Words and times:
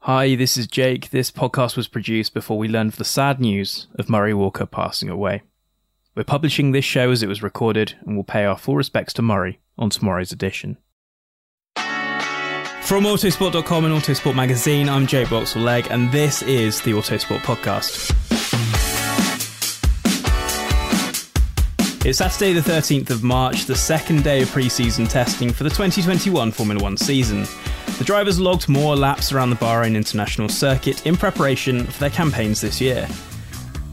Hi, 0.00 0.36
this 0.36 0.56
is 0.56 0.66
Jake. 0.68 1.10
This 1.10 1.32
podcast 1.32 1.76
was 1.76 1.88
produced 1.88 2.32
before 2.32 2.58
we 2.58 2.68
learned 2.68 2.92
the 2.92 3.04
sad 3.04 3.40
news 3.40 3.88
of 3.98 4.08
Murray 4.08 4.32
Walker 4.32 4.66
passing 4.66 5.08
away. 5.08 5.42
We're 6.14 6.22
publishing 6.24 6.70
this 6.70 6.84
show 6.84 7.10
as 7.10 7.22
it 7.22 7.28
was 7.28 7.42
recorded, 7.42 7.94
and 8.06 8.14
we'll 8.14 8.24
pay 8.24 8.44
our 8.44 8.56
full 8.56 8.76
respects 8.76 9.12
to 9.14 9.22
Murray 9.22 9.60
on 9.76 9.90
tomorrow's 9.90 10.32
edition. 10.32 10.78
From 11.76 13.02
Autosport.com 13.02 13.84
and 13.84 13.94
Autosport 13.94 14.36
Magazine, 14.36 14.88
I'm 14.88 15.08
Jake 15.08 15.28
Boxall 15.28 15.62
Legg, 15.62 15.88
and 15.90 16.12
this 16.12 16.42
is 16.42 16.80
the 16.82 16.92
Autosport 16.92 17.40
Podcast. 17.40 18.12
It's 22.06 22.18
Saturday, 22.18 22.52
the 22.52 22.60
13th 22.60 23.10
of 23.10 23.24
March, 23.24 23.64
the 23.64 23.74
second 23.74 24.22
day 24.22 24.42
of 24.42 24.50
pre 24.52 24.68
season 24.68 25.06
testing 25.06 25.52
for 25.52 25.64
the 25.64 25.70
2021 25.70 26.52
Formula 26.52 26.80
One 26.80 26.96
season. 26.96 27.44
The 27.98 28.04
drivers 28.04 28.38
logged 28.38 28.68
more 28.68 28.94
laps 28.94 29.32
around 29.32 29.50
the 29.50 29.56
Bahrain 29.56 29.96
International 29.96 30.48
Circuit 30.48 31.06
in 31.06 31.16
preparation 31.16 31.84
for 31.84 32.00
their 32.00 32.10
campaigns 32.10 32.60
this 32.60 32.80
year. 32.80 33.08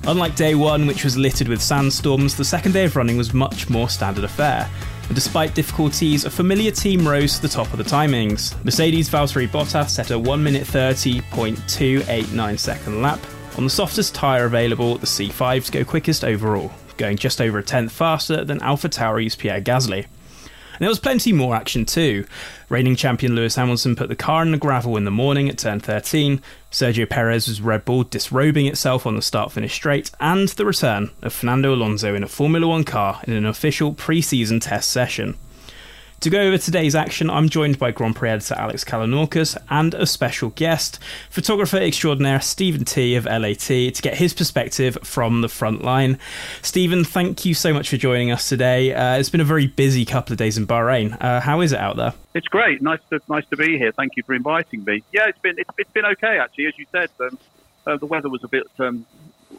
Unlike 0.05 0.35
day 0.35 0.55
one, 0.55 0.85
which 0.85 1.03
was 1.03 1.17
littered 1.17 1.47
with 1.47 1.61
sandstorms, 1.61 2.35
the 2.35 2.43
second 2.43 2.73
day 2.73 2.85
of 2.85 2.95
running 2.95 3.17
was 3.17 3.33
much 3.33 3.69
more 3.69 3.87
standard 3.87 4.25
affair. 4.25 4.69
And 5.07 5.15
despite 5.15 5.55
difficulties, 5.55 6.25
a 6.25 6.29
familiar 6.29 6.71
team 6.71 7.07
rose 7.07 7.35
to 7.35 7.41
the 7.41 7.47
top 7.47 7.71
of 7.71 7.77
the 7.77 7.83
timings. 7.83 8.61
Mercedes 8.65 9.09
Valtteri 9.09 9.47
Bottas 9.47 9.89
set 9.89 10.11
a 10.11 10.19
1 10.19 10.43
minute 10.43 10.63
30.289 10.63 12.59
second 12.59 13.01
lap. 13.01 13.19
On 13.57 13.63
the 13.63 13.69
softest 13.69 14.13
tyre 14.13 14.45
available, 14.45 14.97
the 14.97 15.05
C5s 15.05 15.71
go 15.71 15.83
quickest 15.85 16.23
overall 16.23 16.71
going 16.97 17.17
just 17.17 17.41
over 17.41 17.57
a 17.57 17.63
tenth 17.63 17.91
faster 17.91 18.43
than 18.43 18.59
AlphaTauri's 18.59 19.35
Pierre 19.35 19.61
Gasly. 19.61 20.05
And 20.73 20.81
there 20.81 20.89
was 20.89 20.99
plenty 20.99 21.31
more 21.31 21.55
action 21.55 21.85
too. 21.85 22.25
Reigning 22.67 22.95
champion 22.95 23.35
Lewis 23.35 23.55
Hamilton 23.55 23.95
put 23.95 24.09
the 24.09 24.15
car 24.15 24.41
in 24.41 24.51
the 24.51 24.57
gravel 24.57 24.97
in 24.97 25.05
the 25.05 25.11
morning 25.11 25.47
at 25.47 25.59
turn 25.59 25.79
13, 25.79 26.41
Sergio 26.71 27.07
Perez's 27.07 27.61
Red 27.61 27.85
Bull 27.85 28.03
disrobing 28.03 28.65
itself 28.65 29.05
on 29.05 29.15
the 29.15 29.21
start 29.21 29.51
finish 29.51 29.73
straight, 29.73 30.09
and 30.19 30.49
the 30.49 30.65
return 30.65 31.11
of 31.21 31.31
Fernando 31.31 31.73
Alonso 31.73 32.15
in 32.15 32.23
a 32.23 32.27
Formula 32.27 32.67
One 32.67 32.83
car 32.83 33.21
in 33.25 33.33
an 33.33 33.45
official 33.45 33.93
pre 33.93 34.21
season 34.21 34.59
test 34.59 34.89
session. 34.89 35.37
To 36.23 36.29
go 36.29 36.39
over 36.39 36.57
today's 36.57 36.95
action, 36.95 37.29
I'm 37.29 37.49
joined 37.49 37.77
by 37.77 37.91
Grand 37.91 38.15
Prix 38.15 38.29
editor 38.29 38.55
Alex 38.57 38.85
Kalinauckas 38.85 39.57
and 39.69 39.93
a 39.93 40.05
special 40.05 40.51
guest, 40.51 40.97
photographer 41.29 41.75
extraordinaire 41.75 42.39
Stephen 42.39 42.85
Tee 42.85 43.17
of 43.17 43.25
LAT, 43.25 43.57
to 43.57 44.01
get 44.01 44.15
his 44.15 44.33
perspective 44.33 44.97
from 45.03 45.41
the 45.41 45.49
front 45.49 45.83
line. 45.83 46.17
Stephen, 46.61 47.03
thank 47.03 47.43
you 47.43 47.53
so 47.53 47.73
much 47.73 47.89
for 47.89 47.97
joining 47.97 48.31
us 48.31 48.47
today. 48.47 48.93
Uh, 48.93 49.17
it's 49.17 49.29
been 49.29 49.41
a 49.41 49.43
very 49.43 49.67
busy 49.67 50.05
couple 50.05 50.31
of 50.31 50.37
days 50.37 50.57
in 50.57 50.65
Bahrain. 50.65 51.21
Uh, 51.21 51.41
how 51.41 51.59
is 51.59 51.73
it 51.73 51.79
out 51.79 51.97
there? 51.97 52.13
It's 52.33 52.47
great. 52.47 52.81
Nice 52.81 53.01
to 53.09 53.19
nice 53.27 53.45
to 53.47 53.57
be 53.57 53.77
here. 53.77 53.91
Thank 53.91 54.15
you 54.15 54.23
for 54.23 54.33
inviting 54.33 54.85
me. 54.85 55.03
Yeah, 55.11 55.27
it's 55.27 55.39
been 55.39 55.55
it's, 55.59 55.69
it's 55.77 55.91
been 55.91 56.05
okay 56.05 56.39
actually. 56.39 56.67
As 56.67 56.77
you 56.77 56.85
said, 56.89 57.09
um, 57.19 57.37
uh, 57.85 57.97
the 57.97 58.05
weather 58.05 58.29
was 58.29 58.45
a 58.45 58.47
bit 58.47 58.67
um, 58.79 59.05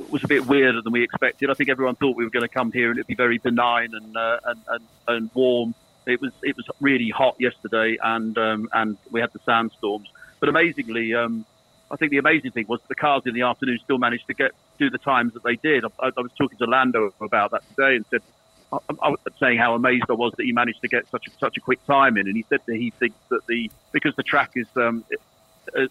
was 0.09 0.25
a 0.25 0.29
bit 0.29 0.47
weirder 0.47 0.81
than 0.81 0.95
we 0.95 1.05
expected. 1.05 1.51
I 1.51 1.55
think 1.55 1.69
everyone 1.69 1.97
thought 1.97 2.17
we 2.17 2.25
were 2.25 2.31
going 2.31 2.49
to 2.49 2.49
come 2.49 2.73
here 2.73 2.89
and 2.89 2.99
it'd 2.99 3.07
be 3.07 3.15
very 3.15 3.37
benign 3.37 3.91
and 3.93 4.17
uh, 4.17 4.39
and, 4.47 4.61
and, 4.69 4.85
and 5.09 5.31
warm 5.35 5.75
it 6.07 6.21
was 6.21 6.33
it 6.43 6.57
was 6.57 6.67
really 6.81 7.11
hot 7.11 7.37
yesterday, 7.39 7.97
and 8.03 8.37
um, 8.39 8.69
and 8.73 8.97
we 9.11 9.21
had 9.21 9.33
the 9.33 9.41
sandstorms. 9.45 10.09
But 10.41 10.49
amazingly, 10.49 11.15
um, 11.15 11.47
I 11.91 11.97
think 11.97 12.11
the 12.11 12.19
amazing 12.19 12.51
thing 12.51 12.67
was 12.69 12.81
the 12.89 12.95
cars 12.95 13.23
in 13.27 13.35
the 13.35 13.43
afternoon 13.43 13.79
still 13.83 13.99
managed 13.99 14.27
to 14.27 14.35
get 14.35 14.53
do 14.79 14.91
the 14.91 14.99
times 14.99 15.35
that 15.35 15.43
they 15.43 15.57
did. 15.57 15.85
I, 15.85 16.11
I 16.17 16.21
was 16.21 16.33
talking 16.37 16.59
to 16.59 16.65
Lando 16.65 17.13
about 17.21 17.53
that 17.53 17.63
today 17.71 17.97
and 17.97 18.05
said, 18.11 18.21
I, 18.73 18.79
I, 19.01 19.09
was 19.11 19.19
saying 19.39 19.59
how 19.59 19.75
amazed 19.75 20.05
I 20.09 20.15
was 20.15 20.33
that 20.37 20.45
he 20.45 20.53
managed 20.53 20.81
to 20.83 20.89
get 20.89 21.09
such 21.11 21.29
a, 21.29 21.31
such 21.39 21.57
a 21.57 21.61
quick 21.61 21.85
time 21.87 22.17
in, 22.17 22.27
and 22.27 22.37
he 22.37 22.45
said 22.49 22.61
that 22.67 22.77
he 22.77 22.91
thinks 22.91 23.19
that 23.31 23.47
the 23.47 23.71
because 23.93 24.15
the 24.17 24.23
track 24.23 24.53
is 24.57 24.67
um, 24.77 25.05
it, 25.11 25.21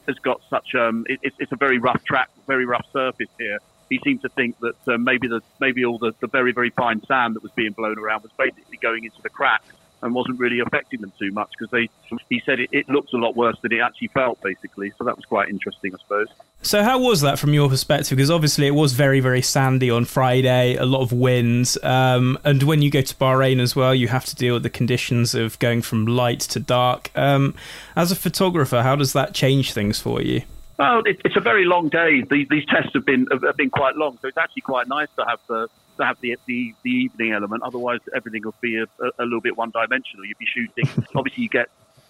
has 0.08 0.20
got 0.20 0.42
such 0.50 0.76
um, 0.76 1.06
it, 1.10 1.20
it's 1.40 1.52
a 1.52 1.56
very 1.56 1.80
rough 1.80 2.04
track, 2.04 2.30
very 2.48 2.66
rough 2.66 2.86
surface 2.92 3.30
here. 3.40 3.60
He 3.90 4.00
seemed 4.04 4.22
to 4.24 4.30
think 4.30 4.60
that 4.60 4.88
uh, 4.88 4.98
maybe 4.98 5.28
the 5.28 5.42
maybe 5.60 5.86
all 5.86 5.98
the, 5.98 6.14
the 6.20 6.28
very 6.28 6.52
very 6.52 6.70
fine 6.72 7.04
sand 7.06 7.36
that 7.36 7.44
was 7.44 7.52
being 7.54 7.72
blown 7.72 7.98
around 7.98 8.24
was 8.24 8.32
basically 8.38 8.78
going 8.78 9.06
into 9.06 9.22
the 9.22 9.30
cracks 9.30 9.74
and 10.04 10.14
wasn't 10.14 10.38
really 10.38 10.60
affecting 10.60 11.02
them 11.02 11.12
too 11.18 11.32
much 11.32 11.50
because 11.58 11.72
they 11.72 11.90
he 12.30 12.42
said 12.46 12.60
it, 12.60 12.70
it 12.72 12.88
looks 12.90 13.14
a 13.14 13.18
lot 13.18 13.36
worse 13.36 13.58
than 13.62 13.72
it 13.72 13.80
actually 13.80 14.10
felt 14.10 14.40
basically. 14.42 14.92
So 14.98 15.06
that 15.06 15.16
was 15.16 15.26
quite 15.26 15.50
interesting 15.50 15.94
i 15.96 15.98
suppose. 15.98 16.28
So 16.62 16.84
how 16.84 17.00
was 17.00 17.22
that 17.22 17.40
from 17.40 17.54
your 17.54 17.70
perspective? 17.70 18.18
Because 18.18 18.30
obviously 18.30 18.68
it 18.68 18.76
was 18.76 18.94
very 18.94 19.20
very 19.20 19.42
sandy 19.42 19.90
on 19.90 20.06
friday 20.06 20.76
a 20.76 20.86
lot 20.86 21.02
of 21.02 21.12
winds 21.12 21.78
um, 21.84 22.38
and 22.44 22.64
when 22.64 22.82
you 22.82 22.92
go 22.92 23.02
to 23.02 23.16
bahrain 23.16 23.60
as 23.60 23.76
well 23.76 23.96
you 23.96 24.10
have 24.10 24.26
to 24.26 24.36
deal 24.36 24.56
with 24.56 24.64
the 24.64 24.70
conditions 24.70 25.34
of 25.34 25.58
going 25.60 25.82
from 25.82 26.06
light 26.06 26.42
to 26.42 26.60
dark. 26.60 27.10
Um, 27.16 27.56
as 27.96 28.12
a 28.12 28.16
photographer 28.16 28.84
how 28.84 28.96
does 28.96 29.14
that 29.14 29.34
change 29.34 29.74
things 29.74 30.00
for 30.00 30.22
you? 30.22 30.42
Well, 30.78 31.04
it, 31.06 31.22
it's 31.24 31.38
a 31.38 31.40
very 31.40 31.66
long 31.66 31.90
day. 31.90 32.24
These, 32.30 32.50
these 32.50 32.66
tests 32.66 32.92
have 32.94 33.06
been 33.06 33.28
have 33.32 33.56
been 33.56 33.70
quite 33.70 33.96
long, 33.96 34.18
so 34.22 34.28
it's 34.28 34.38
actually 34.38 34.64
quite 34.64 34.88
nice 34.88 35.08
to 35.18 35.26
have 35.26 35.40
the 35.48 35.70
to 35.98 36.06
have 36.06 36.18
the, 36.22 36.38
the, 36.48 36.74
the 36.84 36.90
evening 36.90 37.34
element. 37.34 37.64
Otherwise, 37.64 38.00
everything 38.16 38.44
will 38.44 38.56
be 38.62 38.78
a, 38.78 38.86
a, 39.20 39.24
little 39.24 39.42
bit 39.42 39.58
one 39.58 39.72
dimensional. 39.72 40.26
You'd 40.26 40.38
be 40.38 40.46
shooting. 40.46 41.06
Obviously, 41.16 41.44
you 41.44 41.50
get 41.50 41.70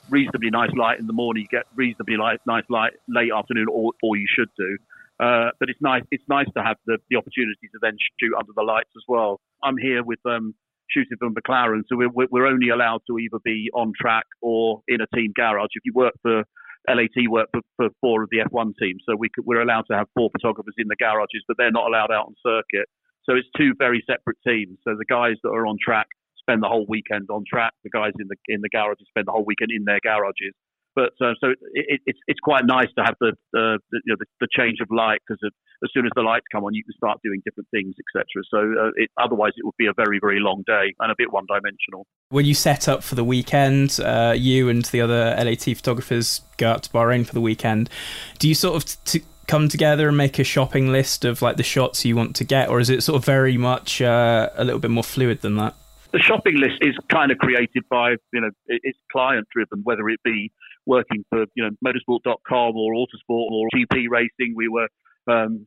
reasonably 0.10 0.50
nice 0.50 0.72
light 0.76 1.00
in 1.00 1.08
the 1.08 1.14
morning. 1.14 1.44
You 1.44 1.58
get 1.58 1.68
reasonably 1.76 2.18
light, 2.18 2.40
nice 2.46 2.66
light 2.70 2.94
late 3.08 3.32
afternoon, 3.36 3.68
or, 3.72 3.94
or 4.02 4.18
you 4.18 4.28
should 4.28 4.50
do. 4.58 4.78
Uh, 5.20 5.52
but 5.60 5.70
it's 5.70 5.82
nice. 5.82 6.04
It's 6.12 6.24
nice 6.28 6.48
to 6.56 6.64
have 6.64 6.78
the, 6.86 6.98
the 7.10 7.18
opportunity 7.18 7.68
to 7.72 7.80
then 7.82 7.98
shoot 8.20 8.34
under 8.38 8.52
the 8.56 8.64
lights 8.64 8.90
as 8.96 9.04
well. 9.08 9.40
I'm 9.64 9.78
here 9.78 10.04
with 10.04 10.20
um, 10.26 10.56
shooting 10.90 11.18
from 11.20 11.36
McLaren, 11.36 11.84
so 11.88 11.96
we're 11.96 12.28
we're 12.32 12.48
only 12.48 12.70
allowed 12.70 13.02
to 13.08 13.20
either 13.20 13.38
be 13.44 13.70
on 13.74 13.94
track 14.00 14.26
or 14.42 14.82
in 14.88 15.02
a 15.02 15.08
team 15.16 15.32
garage. 15.36 15.70
If 15.76 15.86
you 15.86 15.94
work 15.94 16.14
for 16.22 16.44
LAT 16.88 17.30
work 17.30 17.50
for, 17.52 17.62
for 17.78 17.90
four 18.02 18.24
of 18.24 18.30
the 18.30 18.40
F1 18.40 18.74
teams, 18.80 19.04
so 19.08 19.16
we 19.16 19.30
could, 19.30 19.46
we're 19.46 19.62
allowed 19.62 19.86
to 19.90 19.96
have 19.96 20.08
four 20.16 20.30
photographers 20.32 20.74
in 20.78 20.88
the 20.88 20.96
garages, 20.96 21.44
but 21.48 21.58
they're 21.58 21.72
not 21.72 21.88
allowed 21.88 22.12
out 22.12 22.28
on 22.28 22.36
circuit. 22.46 22.90
So 23.26 23.36
it's 23.36 23.48
two 23.58 23.74
very 23.78 24.04
separate 24.08 24.38
teams. 24.46 24.78
So 24.84 24.96
the 24.98 25.06
guys 25.06 25.36
that 25.44 25.50
are 25.50 25.66
on 25.66 25.78
track 25.84 26.08
spend 26.44 26.62
the 26.62 26.68
whole 26.68 26.86
weekend 26.88 27.28
on 27.30 27.44
track. 27.50 27.74
The 27.84 27.90
guys 27.90 28.12
in 28.20 28.28
the 28.28 28.36
in 28.48 28.62
the 28.62 28.70
garages 28.70 29.08
spend 29.10 29.28
the 29.28 29.32
whole 29.32 29.46
weekend 29.46 29.72
in 29.72 29.86
their 29.86 30.00
garages. 30.04 30.54
But 30.96 31.14
uh, 31.22 31.34
so 31.42 31.50
it, 31.74 32.02
it's 32.06 32.20
it's 32.28 32.40
quite 32.40 32.66
nice 32.66 32.90
to 32.98 33.04
have 33.04 33.16
the 33.20 33.34
the, 33.52 33.80
the, 33.92 34.02
you 34.06 34.14
know, 34.14 34.18
the, 34.20 34.26
the 34.42 34.48
change 34.56 34.78
of 34.80 34.90
light 34.92 35.20
because 35.28 35.40
as 35.84 35.90
soon 35.94 36.06
as 36.06 36.12
the 36.16 36.22
lights 36.22 36.46
come 36.52 36.64
on, 36.64 36.74
you 36.74 36.84
can 36.84 36.94
start 36.96 37.20
doing 37.24 37.42
different 37.44 37.68
things, 37.72 37.96
etc. 37.98 38.26
So 38.50 38.60
uh, 38.60 38.92
it, 38.96 39.10
otherwise, 39.20 39.54
it 39.58 39.66
would 39.66 39.78
be 39.78 39.88
a 39.88 39.94
very 39.96 40.20
very 40.22 40.40
long 40.40 40.64
day 40.68 40.94
and 41.00 41.12
a 41.12 41.16
bit 41.18 41.32
one 41.32 41.46
dimensional. 41.48 42.06
When 42.30 42.46
you 42.46 42.54
set 42.54 42.88
up 42.88 43.04
for 43.04 43.16
the 43.16 43.24
weekend, 43.24 44.00
uh, 44.04 44.36
you 44.38 44.70
and 44.70 44.86
the 44.86 45.02
other 45.02 45.36
LAT 45.38 45.64
photographers 45.64 46.42
go 46.58 46.72
out 46.72 46.84
to 46.84 46.90
Bahrain 46.92 47.26
for 47.26 47.34
the 47.34 47.42
weekend. 47.42 47.90
Do 48.38 48.48
you 48.48 48.56
sort 48.56 48.76
of 48.76 49.04
t- 49.06 49.24
come 49.48 49.68
together 49.68 50.08
and 50.08 50.18
make 50.18 50.40
a 50.40 50.44
shopping 50.44 50.92
list 50.92 51.26
of 51.26 51.42
like 51.42 51.58
the 51.58 51.64
shots 51.64 52.06
you 52.06 52.16
want 52.16 52.36
to 52.38 52.44
get, 52.44 52.70
or 52.70 52.80
is 52.80 52.90
it 52.90 53.04
sort 53.04 53.18
of 53.18 53.26
very 53.26 53.58
much 53.58 54.02
uh, 54.02 54.50
a 54.56 54.64
little 54.64 54.80
bit 54.80 54.92
more 54.92 55.04
fluid 55.04 55.42
than 55.42 55.56
that? 55.58 55.76
The 56.12 56.20
shopping 56.20 56.58
list 56.58 56.78
is 56.82 56.96
kind 57.10 57.32
of 57.32 57.38
created 57.40 57.84
by 57.90 58.12
you 58.32 58.42
know 58.42 58.50
it's 58.68 58.98
client 59.12 59.48
driven, 59.52 59.82
whether 59.84 60.08
it 60.10 60.20
be 60.24 60.52
working 60.86 61.26
for 61.30 61.46
you 61.56 61.64
know 61.64 61.70
motorsport.com 61.86 62.76
or 62.76 62.94
Autosport 62.94 63.52
or 63.52 63.68
GP 63.76 64.06
Racing. 64.10 64.54
We 64.56 64.68
were 64.68 64.88
um, 65.28 65.66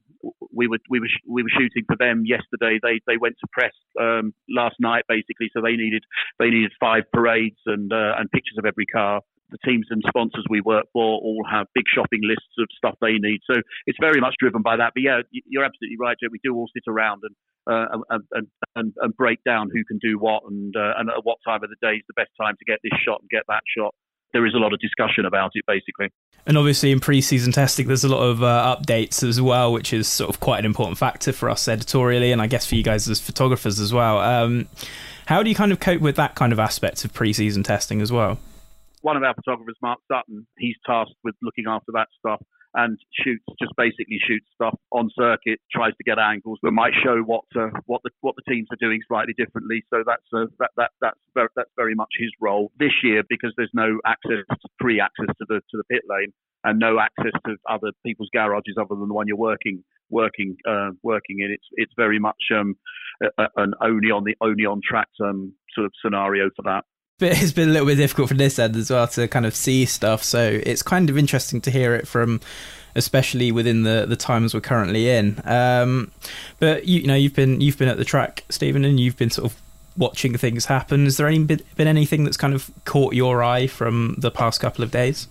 we 0.53 0.69
were 0.69 0.79
we 0.89 1.01
were 1.01 1.09
we 1.29 1.43
were 1.43 1.49
shooting 1.51 1.85
for 1.87 1.97
them 1.99 2.25
yesterday. 2.25 2.79
They 2.83 3.01
they 3.07 3.17
went 3.17 3.37
to 3.41 3.47
press 3.53 3.73
um, 4.01 4.35
last 4.49 4.77
night 4.81 5.05
basically, 5.09 5.51
so 5.53 5.61
they 5.63 5.77
needed 5.77 6.05
they 6.39 6.51
needed 6.51 6.73
five 6.79 7.05
parades 7.13 7.59
and 7.67 7.93
uh, 7.93 8.15
and 8.19 8.31
pictures 8.31 8.57
of 8.59 8.65
every 8.65 8.87
car. 8.87 9.21
The 9.51 9.59
teams 9.65 9.87
and 9.91 10.03
sponsors 10.09 10.45
we 10.51 10.61
work 10.61 10.87
for 10.93 11.03
all 11.03 11.45
have 11.51 11.67
big 11.75 11.85
shopping 11.93 12.21
lists 12.23 12.55
of 12.59 12.67
stuff 12.77 12.95
they 13.01 13.15
need. 13.15 13.41
So 13.49 13.61
it's 13.87 13.99
very 14.01 14.21
much 14.21 14.35
driven 14.41 14.63
by 14.63 14.77
that. 14.77 14.93
But 14.95 15.03
yeah, 15.03 15.21
you're 15.31 15.65
absolutely 15.65 15.97
right, 16.01 16.17
Joe. 16.21 16.29
We 16.31 16.41
do 16.43 16.55
all 16.55 16.69
sit 16.75 16.83
around 16.89 17.23
and 17.23 17.35
uh, 17.69 17.99
and, 18.11 18.47
and, 18.77 18.93
and, 18.97 19.17
break 19.17 19.43
down 19.45 19.69
who 19.73 19.83
can 19.85 19.99
do 19.99 20.19
what 20.21 20.45
and 20.49 20.75
uh, 20.77 20.93
and 20.99 21.11
at 21.11 21.25
what 21.25 21.39
time 21.45 21.65
of 21.65 21.71
the 21.71 21.77
day 21.83 21.95
is 21.95 22.03
the 22.07 22.15
best 22.15 22.31
time 22.41 22.55
to 22.57 22.65
get 22.65 22.79
this 22.85 22.93
shot 23.05 23.21
and 23.21 23.29
get 23.29 23.43
that 23.49 23.63
shot. 23.77 23.93
There 24.33 24.47
is 24.47 24.55
a 24.55 24.59
lot 24.59 24.73
of 24.73 24.79
discussion 24.79 25.25
about 25.25 25.51
it, 25.55 25.65
basically. 25.67 26.11
And 26.47 26.57
obviously, 26.57 26.93
in 26.93 27.01
pre-season 27.01 27.53
testing, 27.53 27.89
there's 27.89 28.05
a 28.05 28.09
lot 28.09 28.23
of 28.23 28.43
uh, 28.43 28.77
updates 28.79 29.27
as 29.27 29.41
well, 29.41 29.73
which 29.73 29.93
is 29.93 30.07
sort 30.07 30.31
of 30.31 30.39
quite 30.41 30.61
an 30.61 30.65
important 30.65 30.99
factor 30.99 31.33
for 31.33 31.51
us 31.51 31.67
editorially, 31.67 32.33
and 32.33 32.41
I 32.41 32.47
guess 32.47 32.67
for 32.67 32.77
you 32.77 32.85
guys 32.85 33.09
as 33.09 33.21
photographers 33.21 33.81
as 33.81 33.93
well. 33.93 34.19
Um, 34.21 34.69
how 35.27 35.43
do 35.43 35.49
you 35.51 35.57
kind 35.57 35.73
of 35.73 35.81
cope 35.81 36.01
with 36.01 36.17
that 36.17 36.37
kind 36.37 36.53
of 36.53 36.61
aspect 36.61 37.05
of 37.05 37.13
pre-season 37.13 37.65
testing 37.65 38.01
as 38.01 38.13
well? 38.13 38.39
One 39.07 39.17
of 39.17 39.23
our 39.23 39.35
photographers, 39.35 39.77
Mark 39.81 40.01
Sutton, 40.11 40.49
he's 40.59 40.75
tasked 40.85 41.15
with 41.23 41.37
looking 41.41 41.67
after 41.69 41.93
that 41.95 42.09
stuff 42.19 42.43
and 42.75 42.99
shoots 43.23 43.45
just 43.63 43.71
basically 43.77 44.19
shoots 44.19 44.47
stuff 44.53 44.75
on 44.91 45.09
circuit, 45.17 45.61
tries 45.71 45.93
to 45.93 46.03
get 46.03 46.19
angles 46.19 46.59
that 46.65 46.73
might 46.73 46.91
show 47.05 47.23
what 47.23 47.45
uh, 47.55 47.71
what 47.87 48.01
the 48.03 48.11
what 48.23 48.35
the 48.35 48.43
teams 48.53 48.67
are 48.73 48.77
doing 48.81 48.99
slightly 49.07 49.33
differently. 49.39 49.85
So 49.91 50.03
that's 50.05 50.27
uh, 50.35 50.47
that 50.59 50.71
that 50.77 50.91
that's 51.01 51.21
very, 51.35 51.47
that's 51.55 51.71
very 51.77 51.95
much 51.95 52.09
his 52.19 52.33
role 52.41 52.73
this 52.81 52.91
year 53.05 53.23
because 53.29 53.55
there's 53.57 53.71
no 53.75 54.01
access 54.05 54.43
free 54.81 55.01
access 55.01 55.33
to 55.39 55.47
the 55.49 55.61
to 55.71 55.77
the 55.77 55.85
pit 55.85 56.03
lane 56.11 56.33
and 56.65 56.81
no 56.81 56.99
access 56.99 57.39
to 57.47 57.55
other 57.71 57.93
people's 58.05 58.31
garages 58.33 58.75
other 58.77 58.97
than 58.99 59.07
the 59.07 59.15
one 59.15 59.29
you're 59.29 59.37
working 59.37 59.85
working 60.11 60.57
uh, 60.69 60.91
working 61.05 61.39
in. 61.39 61.53
It's 61.53 61.69
it's 61.75 61.93
very 61.97 62.19
much 62.19 62.43
um, 62.53 62.75
an 63.57 63.73
only 63.81 64.11
on 64.11 64.25
the 64.25 64.35
only 64.41 64.67
on 64.67 64.81
track 64.83 65.11
um, 65.25 65.53
sort 65.77 65.85
of 65.85 65.93
scenario 66.03 66.51
for 66.57 66.63
that 66.65 66.83
but 67.19 67.33
it's 67.43 67.53
been 67.53 67.69
a 67.69 67.73
little 67.73 67.87
bit 67.87 67.97
difficult 67.97 68.29
from 68.29 68.37
this 68.39 68.59
end 68.59 68.77
as 68.77 68.91
well 68.91 69.07
to 69.09 69.29
kind 69.29 69.47
of 69.47 69.55
see 69.55 69.85
stuff. 69.87 70.23
So 70.23 70.61
it's 70.63 70.83
kind 70.83 71.09
of 71.09 71.17
interesting 71.17 71.61
to 71.63 71.71
hear 71.71 71.95
it 71.95 72.07
from, 72.07 72.41
especially 72.95 73.53
within 73.53 73.83
the, 73.85 74.07
the 74.07 74.17
times 74.17 74.55
we're 74.55 74.61
currently 74.61 75.09
in. 75.09 75.41
Um, 75.45 76.11
but 76.59 76.87
you, 76.87 77.01
you, 77.01 77.07
know, 77.07 77.15
you've 77.15 77.35
been 77.35 77.61
you've 77.61 77.79
been 77.79 77.89
at 77.89 77.97
the 77.97 78.05
track, 78.05 78.45
Stephen, 78.51 78.85
and 78.85 79.01
you've 79.01 79.17
been 79.17 79.31
sort 79.31 79.51
of 79.51 79.61
watching 79.97 80.37
things 80.37 80.67
happen. 80.67 81.05
Has 81.05 81.17
there 81.17 81.27
any 81.27 81.43
been, 81.43 81.63
been 81.77 81.89
anything 81.89 82.25
that's 82.25 82.37
kind 82.37 82.55
of 82.55 82.71
caught 82.85 83.15
your 83.15 83.43
eye 83.43 83.67
from 83.67 84.17
the 84.19 84.31
past 84.31 84.61
couple 84.61 84.85
of 84.85 84.91
days? 84.91 85.29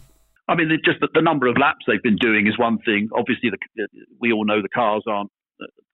I 0.47 0.55
mean, 0.55 0.69
just 0.83 0.99
the, 0.99 1.07
the 1.13 1.21
number 1.21 1.47
of 1.47 1.57
laps 1.57 1.85
they've 1.87 2.01
been 2.03 2.17
doing 2.17 2.47
is 2.47 2.57
one 2.57 2.77
thing. 2.79 3.09
Obviously, 3.15 3.49
the, 3.49 3.87
we 4.19 4.31
all 4.31 4.45
know 4.45 4.61
the 4.61 4.69
cars 4.69 5.03
aren't 5.07 5.31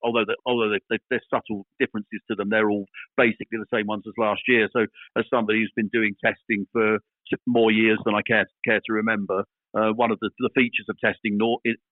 although 0.03 0.25
the, 0.25 0.35
although 0.45 0.75
they, 0.89 0.97
there's 1.09 1.25
subtle 1.29 1.65
differences 1.79 2.21
to 2.29 2.35
them, 2.35 2.49
they're 2.49 2.69
all 2.69 2.85
basically 3.17 3.59
the 3.59 3.71
same 3.73 3.87
ones 3.87 4.03
as 4.07 4.13
last 4.17 4.41
year. 4.47 4.69
So, 4.73 4.85
as 5.17 5.25
somebody 5.29 5.59
who's 5.59 5.73
been 5.75 5.89
doing 5.93 6.15
testing 6.23 6.67
for 6.71 6.99
more 7.47 7.71
years 7.71 7.99
than 8.05 8.15
I 8.15 8.21
care 8.21 8.45
care 8.65 8.79
to 8.79 8.93
remember, 8.93 9.43
uh, 9.77 9.91
one 9.95 10.11
of 10.11 10.19
the, 10.19 10.29
the 10.39 10.49
features 10.55 10.87
of 10.89 10.97
testing, 10.99 11.39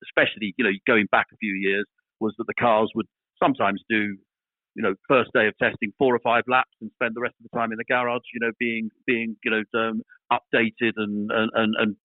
especially 0.04 0.54
you 0.58 0.66
know 0.66 0.72
going 0.88 1.06
back 1.12 1.28
a 1.34 1.38
few 1.38 1.56
years, 1.56 1.86
was 2.20 2.34
that 2.38 2.48
the 2.48 2.54
cars 2.60 2.92
would 2.96 3.08
sometimes 3.42 3.82
do 3.90 4.18
you 4.76 4.84
know, 4.84 4.96
first 5.08 5.32
day 5.34 5.48
of 5.48 5.58
testing, 5.58 5.92
four 5.98 6.16
or 6.16 6.20
five 6.20 6.44
laps, 6.48 6.72
and 6.80 6.92
spend 6.94 7.16
the 7.16 7.22
rest 7.22 7.36
of 7.44 7.50
the 7.52 7.58
time 7.58 7.72
in 7.72 7.78
the 7.78 7.84
garage, 7.84 8.24
you 8.34 8.40
know, 8.40 8.52
being 8.60 8.90
being 9.06 9.36
you 9.44 9.52
know 9.52 9.64
um, 9.80 10.02
updated 10.32 10.94
and, 10.96 11.30
and 11.32 11.74
and 11.78 11.96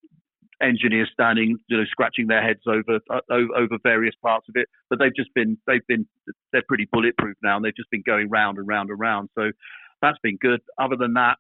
engineers 0.64 1.10
standing, 1.12 1.56
you 1.68 1.76
know, 1.76 1.84
scratching 1.86 2.26
their 2.26 2.42
heads 2.42 2.60
over 2.66 3.00
uh, 3.10 3.20
over 3.30 3.78
various 3.82 4.14
parts 4.22 4.46
of 4.48 4.56
it. 4.56 4.68
But 4.90 4.98
they've 4.98 5.14
just 5.14 5.32
been 5.34 5.58
they've 5.66 5.86
been 5.86 6.06
they're 6.52 6.64
pretty 6.66 6.88
bulletproof 6.90 7.36
now, 7.42 7.56
and 7.56 7.64
they've 7.64 7.76
just 7.76 7.90
been 7.90 8.02
going 8.06 8.28
round 8.30 8.58
and 8.58 8.66
round 8.66 8.90
and 8.90 8.98
round. 8.98 9.28
So 9.36 9.50
that's 10.02 10.18
been 10.22 10.38
good. 10.40 10.60
Other 10.78 10.96
than 10.96 11.14
that, 11.14 11.36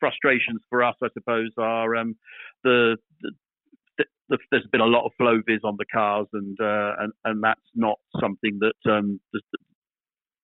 frustrations 0.00 0.60
for 0.68 0.82
us, 0.82 0.96
I 1.02 1.08
suppose, 1.14 1.50
are 1.58 1.96
um, 1.96 2.16
the, 2.64 2.96
the, 3.20 4.04
the, 4.28 4.38
there's 4.50 4.66
been 4.72 4.80
a 4.80 4.86
lot 4.86 5.06
of 5.06 5.12
flow 5.16 5.40
vis 5.46 5.60
on 5.64 5.76
the 5.78 5.86
cars, 5.92 6.26
and 6.32 6.58
uh, 6.60 6.92
and 7.00 7.12
and 7.24 7.42
that's 7.42 7.60
not 7.74 7.98
something 8.20 8.58
that 8.60 8.90
um, 8.90 9.20
the, 9.32 9.40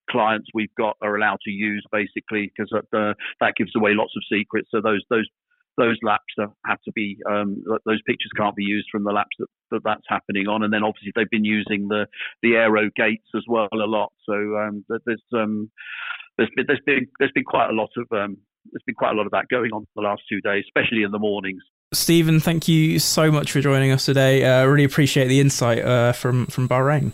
clients 0.09 0.47
we've 0.55 0.73
got 0.75 0.97
are 1.01 1.15
allowed 1.15 1.37
to 1.43 1.51
use 1.51 1.85
basically 1.91 2.51
because 2.51 2.71
uh, 2.73 3.13
that 3.39 3.53
gives 3.55 3.75
away 3.75 3.91
lots 3.93 4.13
of 4.15 4.23
secrets. 4.31 4.67
So 4.71 4.81
those 4.81 5.03
those 5.09 5.27
those 5.79 5.97
laps 6.03 6.35
have 6.65 6.81
to 6.85 6.91
be 6.91 7.17
um, 7.29 7.63
those 7.85 8.01
pictures 8.05 8.31
can't 8.37 8.55
be 8.55 8.63
used 8.63 8.87
from 8.91 9.03
the 9.03 9.11
laps 9.11 9.35
that, 9.39 9.47
that, 9.71 9.81
that's 9.83 10.05
happening 10.07 10.47
on. 10.47 10.63
And 10.63 10.71
then 10.71 10.83
obviously 10.83 11.11
they've 11.15 11.29
been 11.29 11.45
using 11.45 11.87
the 11.87 12.05
the 12.43 12.55
aero 12.55 12.89
rakes 12.99 13.29
as 13.35 13.43
well 13.47 13.69
a 13.73 13.77
lot. 13.77 14.11
So 14.25 14.33
um, 14.33 14.85
there's 14.89 15.23
um, 15.33 15.71
there's 16.37 16.49
been 16.55 16.65
there's 16.67 16.81
been 16.85 17.07
there's 17.17 17.31
been 17.31 17.45
quite 17.45 17.69
a 17.69 17.73
lot 17.73 17.89
of 17.97 18.05
um, 18.11 18.37
there's 18.71 18.83
been 18.85 18.95
quite 18.95 19.11
a 19.11 19.15
lot 19.15 19.25
of 19.25 19.31
that 19.31 19.47
going 19.49 19.71
on 19.71 19.85
the 19.95 20.01
last 20.01 20.21
two 20.29 20.41
days, 20.41 20.65
especially 20.67 21.03
in 21.03 21.11
the 21.11 21.19
mornings. 21.19 21.63
Stephen, 21.93 22.39
thank 22.39 22.67
you 22.67 22.99
so 22.99 23.31
much 23.31 23.51
for 23.51 23.61
joining 23.61 23.91
us 23.91 24.05
today. 24.05 24.45
I 24.45 24.61
uh, 24.61 24.65
really 24.65 24.83
appreciate 24.83 25.27
the 25.27 25.39
insight 25.39 25.79
uh, 25.79 26.11
from 26.11 26.45
from 26.47 26.67
Bahrain. 26.67 27.11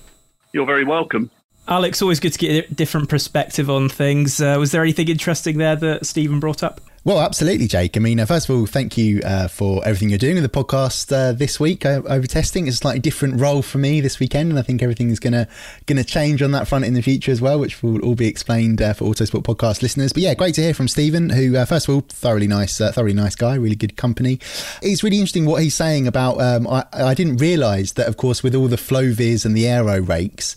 You're 0.53 0.65
very 0.65 0.85
welcome. 0.85 1.29
Alex, 1.67 2.01
always 2.01 2.19
good 2.19 2.33
to 2.33 2.39
get 2.39 2.69
a 2.69 2.73
different 2.73 3.09
perspective 3.09 3.69
on 3.69 3.89
things. 3.89 4.39
Uh, 4.39 4.55
was 4.59 4.71
there 4.71 4.83
anything 4.83 5.07
interesting 5.07 5.57
there 5.57 5.75
that 5.75 6.05
Stephen 6.05 6.39
brought 6.39 6.61
up? 6.61 6.79
Well, 7.05 7.19
absolutely, 7.19 7.67
Jake. 7.67 7.95
I 7.97 7.99
mean, 7.99 8.19
uh, 8.19 8.25
first 8.25 8.49
of 8.49 8.55
all, 8.55 8.65
thank 8.65 8.97
you 8.97 9.21
uh, 9.21 9.47
for 9.47 9.85
everything 9.85 10.09
you're 10.09 10.17
doing 10.17 10.41
with 10.41 10.43
the 10.43 10.49
podcast 10.49 11.15
uh, 11.15 11.33
this 11.33 11.59
week 11.59 11.85
uh, 11.85 12.01
over 12.07 12.25
testing. 12.25 12.65
It's 12.65 12.77
a 12.77 12.79
slightly 12.79 12.99
different 12.99 13.39
role 13.39 13.61
for 13.61 13.77
me 13.77 14.01
this 14.01 14.19
weekend, 14.19 14.49
and 14.49 14.57
I 14.57 14.63
think 14.63 14.81
everything 14.81 15.11
is 15.11 15.19
gonna 15.19 15.47
gonna 15.85 16.03
change 16.03 16.41
on 16.41 16.49
that 16.53 16.67
front 16.67 16.83
in 16.83 16.95
the 16.95 17.03
future 17.03 17.31
as 17.31 17.39
well, 17.39 17.59
which 17.59 17.83
will 17.83 18.01
all 18.01 18.15
be 18.15 18.25
explained 18.25 18.81
uh, 18.81 18.95
for 18.95 19.05
Autosport 19.05 19.43
podcast 19.43 19.83
listeners. 19.83 20.13
But 20.13 20.23
yeah, 20.23 20.33
great 20.33 20.55
to 20.55 20.61
hear 20.61 20.73
from 20.73 20.87
Stephen, 20.87 21.29
who 21.29 21.55
uh, 21.55 21.65
first 21.65 21.87
of 21.87 21.93
all, 21.93 22.01
thoroughly 22.01 22.47
nice, 22.47 22.79
thoroughly 22.79 23.13
nice 23.13 23.35
guy, 23.35 23.53
really 23.53 23.75
good 23.75 23.97
company. 23.97 24.39
It's 24.81 25.03
really 25.03 25.17
interesting 25.17 25.45
what 25.45 25.61
he's 25.61 25.75
saying 25.75 26.07
about. 26.07 26.41
Um, 26.41 26.65
I, 26.65 26.85
I 26.91 27.13
didn't 27.13 27.37
realise 27.37 27.91
that, 27.91 28.07
of 28.07 28.17
course, 28.17 28.41
with 28.41 28.55
all 28.55 28.67
the 28.67 28.77
flow 28.77 29.11
vis 29.11 29.45
and 29.45 29.55
the 29.55 29.67
aero 29.67 30.01
rakes 30.01 30.55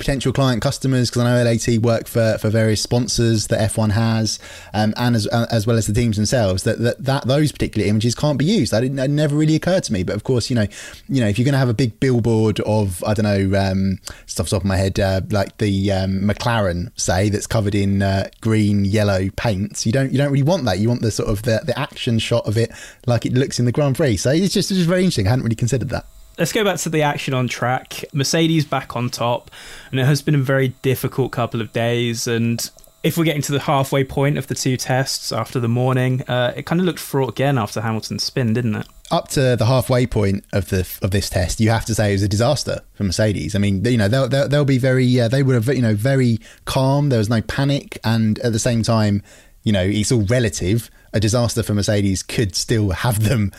potential 0.00 0.32
client 0.32 0.62
customers 0.62 1.10
because 1.10 1.22
I 1.22 1.44
know 1.44 1.44
LAT 1.44 1.78
work 1.78 2.08
for, 2.08 2.38
for 2.38 2.48
various 2.48 2.80
sponsors 2.80 3.46
that 3.48 3.60
F1 3.70 3.92
has, 3.92 4.40
um, 4.72 4.94
and 4.96 5.14
as 5.14 5.26
as 5.26 5.66
well 5.66 5.76
as 5.76 5.86
the 5.86 5.92
teams 5.92 6.16
themselves. 6.16 6.64
That 6.64 6.78
that, 6.78 7.04
that 7.04 7.26
those 7.26 7.52
particular 7.52 7.86
images 7.86 8.14
can't 8.14 8.38
be 8.38 8.46
used. 8.46 8.72
That, 8.72 8.80
that 8.96 9.10
never 9.10 9.36
really 9.36 9.54
occurred 9.54 9.84
to 9.84 9.92
me. 9.92 10.02
But 10.02 10.16
of 10.16 10.24
course, 10.24 10.50
you 10.50 10.56
know, 10.56 10.66
you 11.08 11.20
know, 11.20 11.28
if 11.28 11.38
you're 11.38 11.44
going 11.44 11.52
to 11.52 11.58
have 11.58 11.68
a 11.68 11.74
big 11.74 12.00
billboard 12.00 12.60
of 12.60 13.04
I 13.04 13.14
don't 13.14 13.24
know, 13.24 13.58
um, 13.58 14.00
off 14.40 14.64
my 14.64 14.76
head, 14.76 14.98
uh, 14.98 15.20
like 15.30 15.58
the 15.58 15.92
um, 15.92 16.22
McLaren 16.22 16.90
say 16.98 17.28
that's 17.28 17.46
covered 17.46 17.74
in 17.74 18.02
uh, 18.02 18.30
green 18.40 18.86
yellow 18.86 19.28
paints, 19.36 19.84
you 19.84 19.92
don't 19.92 20.10
you 20.10 20.18
don't 20.18 20.32
really 20.32 20.42
want 20.42 20.64
that. 20.64 20.78
You 20.78 20.88
want 20.88 21.02
the 21.02 21.10
sort 21.10 21.28
of 21.28 21.42
the, 21.42 21.60
the 21.64 21.78
action 21.78 22.18
shot 22.18 22.46
of 22.46 22.56
it 22.56 22.72
like 23.06 23.26
it 23.26 23.34
looks 23.34 23.58
in 23.58 23.66
the 23.66 23.72
Grand 23.72 23.96
Prix. 23.96 24.16
So 24.16 24.30
it's 24.30 24.54
just 24.54 24.70
it's 24.70 24.78
just 24.78 24.88
very 24.88 25.00
interesting. 25.00 25.26
I 25.26 25.30
hadn't 25.30 25.44
really 25.44 25.56
considered 25.56 25.90
that 25.90 26.06
let's 26.40 26.52
go 26.52 26.64
back 26.64 26.78
to 26.78 26.88
the 26.88 27.02
action 27.02 27.34
on 27.34 27.46
track. 27.46 28.02
Mercedes 28.12 28.64
back 28.64 28.96
on 28.96 29.10
top, 29.10 29.50
and 29.92 30.00
it 30.00 30.06
has 30.06 30.22
been 30.22 30.34
a 30.34 30.38
very 30.38 30.68
difficult 30.82 31.30
couple 31.30 31.60
of 31.60 31.72
days. 31.72 32.26
And 32.26 32.68
if 33.04 33.16
we're 33.16 33.24
getting 33.24 33.42
to 33.42 33.52
the 33.52 33.60
halfway 33.60 34.02
point 34.02 34.38
of 34.38 34.46
the 34.48 34.54
two 34.54 34.76
tests 34.76 35.30
after 35.30 35.60
the 35.60 35.68
morning, 35.68 36.22
uh, 36.22 36.54
it 36.56 36.64
kind 36.64 36.80
of 36.80 36.86
looked 36.86 36.98
fraught 36.98 37.28
again 37.28 37.58
after 37.58 37.82
Hamilton's 37.82 38.24
spin, 38.24 38.54
didn't 38.54 38.74
it? 38.74 38.86
Up 39.10 39.28
to 39.28 39.54
the 39.56 39.66
halfway 39.66 40.06
point 40.06 40.44
of 40.52 40.70
the 40.70 40.88
of 41.02 41.10
this 41.10 41.28
test, 41.28 41.60
you 41.60 41.70
have 41.70 41.84
to 41.84 41.94
say 41.94 42.10
it 42.10 42.14
was 42.14 42.22
a 42.22 42.28
disaster 42.28 42.80
for 42.94 43.04
Mercedes. 43.04 43.54
I 43.54 43.58
mean, 43.58 43.84
you 43.84 43.98
know, 43.98 44.08
they'll 44.08 44.28
they'll, 44.28 44.48
they'll 44.48 44.64
be 44.64 44.78
very 44.78 45.20
uh, 45.20 45.28
they 45.28 45.42
were 45.42 45.60
you 45.72 45.82
know 45.82 45.94
very 45.94 46.38
calm. 46.64 47.10
There 47.10 47.18
was 47.18 47.28
no 47.28 47.42
panic, 47.42 47.98
and 48.02 48.38
at 48.38 48.52
the 48.52 48.58
same 48.58 48.82
time, 48.82 49.22
you 49.62 49.72
know, 49.72 49.82
it's 49.82 50.10
all 50.10 50.22
relative. 50.22 50.90
A 51.12 51.18
disaster 51.18 51.64
for 51.64 51.74
Mercedes 51.74 52.22
could 52.22 52.54
still 52.54 52.90
have 52.90 53.24
them 53.24 53.50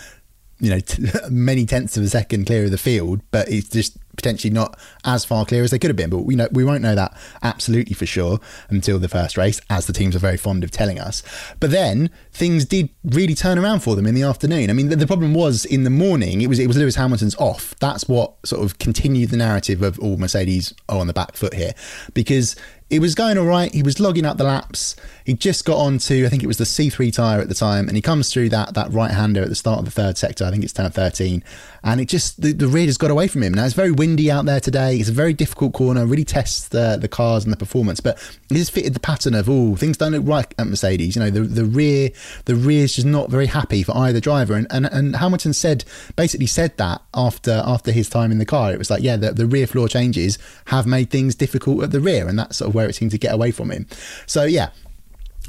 you 0.61 0.69
know, 0.69 0.79
t- 0.79 1.03
many 1.29 1.65
tenths 1.65 1.97
of 1.97 2.03
a 2.03 2.09
second 2.09 2.45
clear 2.45 2.65
of 2.65 2.71
the 2.71 2.77
field, 2.77 3.21
but 3.31 3.49
it's 3.49 3.67
just 3.67 3.97
potentially 4.15 4.53
not 4.53 4.77
as 5.05 5.25
far 5.25 5.45
clear 5.45 5.63
as 5.63 5.71
they 5.71 5.79
could 5.79 5.89
have 5.89 5.97
been. 5.97 6.09
But 6.09 6.19
we 6.19 6.35
know 6.35 6.47
we 6.51 6.63
won't 6.63 6.81
know 6.81 6.95
that 6.95 7.17
absolutely 7.41 7.93
for 7.93 8.05
sure 8.05 8.39
until 8.69 8.99
the 8.99 9.09
first 9.09 9.37
race, 9.37 9.61
as 9.69 9.87
the 9.87 9.93
teams 9.93 10.15
are 10.15 10.19
very 10.19 10.37
fond 10.37 10.63
of 10.63 10.71
telling 10.71 10.99
us. 10.99 11.23
But 11.59 11.71
then 11.71 12.09
things 12.31 12.65
did 12.65 12.89
really 13.03 13.35
turn 13.35 13.57
around 13.57 13.81
for 13.81 13.95
them 13.95 14.05
in 14.05 14.15
the 14.15 14.23
afternoon. 14.23 14.69
I 14.69 14.73
mean, 14.73 14.89
the, 14.89 14.95
the 14.95 15.07
problem 15.07 15.33
was 15.33 15.65
in 15.65 15.83
the 15.83 15.89
morning 15.89 16.41
it 16.41 16.47
was 16.47 16.59
it 16.59 16.67
was 16.67 16.77
Lewis 16.77 16.95
Hamilton's 16.95 17.35
off. 17.35 17.75
That's 17.79 18.07
what 18.07 18.33
sort 18.45 18.63
of 18.63 18.77
continued 18.79 19.29
the 19.29 19.37
narrative 19.37 19.81
of 19.81 19.99
all 19.99 20.13
oh, 20.13 20.17
Mercedes 20.17 20.73
are 20.89 20.99
on 20.99 21.07
the 21.07 21.13
back 21.13 21.35
foot 21.35 21.53
here 21.53 21.73
because 22.13 22.55
it 22.91 22.99
was 22.99 23.15
going 23.15 23.37
all 23.37 23.45
right. 23.45 23.73
He 23.73 23.83
was 23.83 24.01
logging 24.01 24.25
up 24.25 24.37
the 24.37 24.43
laps. 24.43 24.97
He 25.25 25.33
just 25.33 25.63
got 25.63 25.77
onto, 25.77 26.25
I 26.25 26.29
think 26.29 26.43
it 26.43 26.47
was 26.47 26.57
the 26.57 26.65
C3 26.65 27.13
tyre 27.13 27.39
at 27.39 27.47
the 27.47 27.55
time, 27.55 27.87
and 27.87 27.95
he 27.95 28.01
comes 28.01 28.31
through 28.31 28.49
that 28.49 28.73
that 28.73 28.91
right 28.91 29.11
hander 29.11 29.41
at 29.41 29.47
the 29.47 29.55
start 29.55 29.79
of 29.79 29.85
the 29.85 29.91
third 29.91 30.17
sector. 30.17 30.43
I 30.43 30.51
think 30.51 30.65
it's 30.65 30.73
turn 30.73 30.91
13, 30.91 31.41
and 31.83 32.01
it 32.01 32.05
just 32.05 32.41
the, 32.41 32.51
the 32.51 32.67
rear 32.67 32.85
has 32.85 32.97
got 32.97 33.09
away 33.09 33.29
from 33.29 33.43
him. 33.43 33.53
Now 33.53 33.63
it's 33.63 33.73
very 33.73 33.91
windy 34.01 34.31
out 34.31 34.45
there 34.45 34.59
today. 34.59 34.97
It's 34.97 35.09
a 35.09 35.11
very 35.11 35.31
difficult 35.31 35.73
corner. 35.73 36.07
Really 36.07 36.23
tests 36.23 36.69
the 36.69 36.97
the 36.99 37.07
cars 37.07 37.43
and 37.43 37.53
the 37.53 37.57
performance, 37.57 37.99
but 37.99 38.17
it 38.49 38.57
has 38.57 38.67
fitted 38.67 38.95
the 38.95 38.99
pattern 38.99 39.35
of 39.35 39.47
oh 39.47 39.75
things 39.75 39.95
don't 39.95 40.11
look 40.11 40.27
right 40.27 40.51
at 40.57 40.65
Mercedes. 40.65 41.15
You 41.15 41.21
know 41.21 41.29
the 41.29 41.41
the 41.41 41.65
rear 41.65 42.09
the 42.45 42.55
rear 42.55 42.83
is 42.83 42.95
just 42.95 43.05
not 43.05 43.29
very 43.29 43.45
happy 43.45 43.83
for 43.83 43.95
either 43.95 44.19
driver, 44.19 44.55
and 44.55 44.65
and, 44.71 44.87
and 44.87 45.17
Hamilton 45.17 45.53
said 45.53 45.85
basically 46.15 46.47
said 46.47 46.75
that 46.77 47.03
after 47.13 47.61
after 47.63 47.91
his 47.91 48.09
time 48.09 48.31
in 48.31 48.39
the 48.39 48.45
car, 48.45 48.73
it 48.73 48.79
was 48.79 48.89
like 48.89 49.03
yeah 49.03 49.17
the, 49.17 49.33
the 49.33 49.45
rear 49.45 49.67
floor 49.67 49.87
changes 49.87 50.39
have 50.65 50.87
made 50.87 51.11
things 51.11 51.35
difficult 51.35 51.83
at 51.83 51.91
the 51.91 51.99
rear, 51.99 52.27
and 52.27 52.39
that's 52.39 52.57
sort 52.57 52.69
of 52.69 52.73
where 52.73 52.89
it 52.89 52.95
seemed 52.95 53.11
to 53.11 53.19
get 53.19 53.31
away 53.31 53.51
from 53.51 53.69
him. 53.69 53.85
So 54.25 54.45
yeah, 54.45 54.69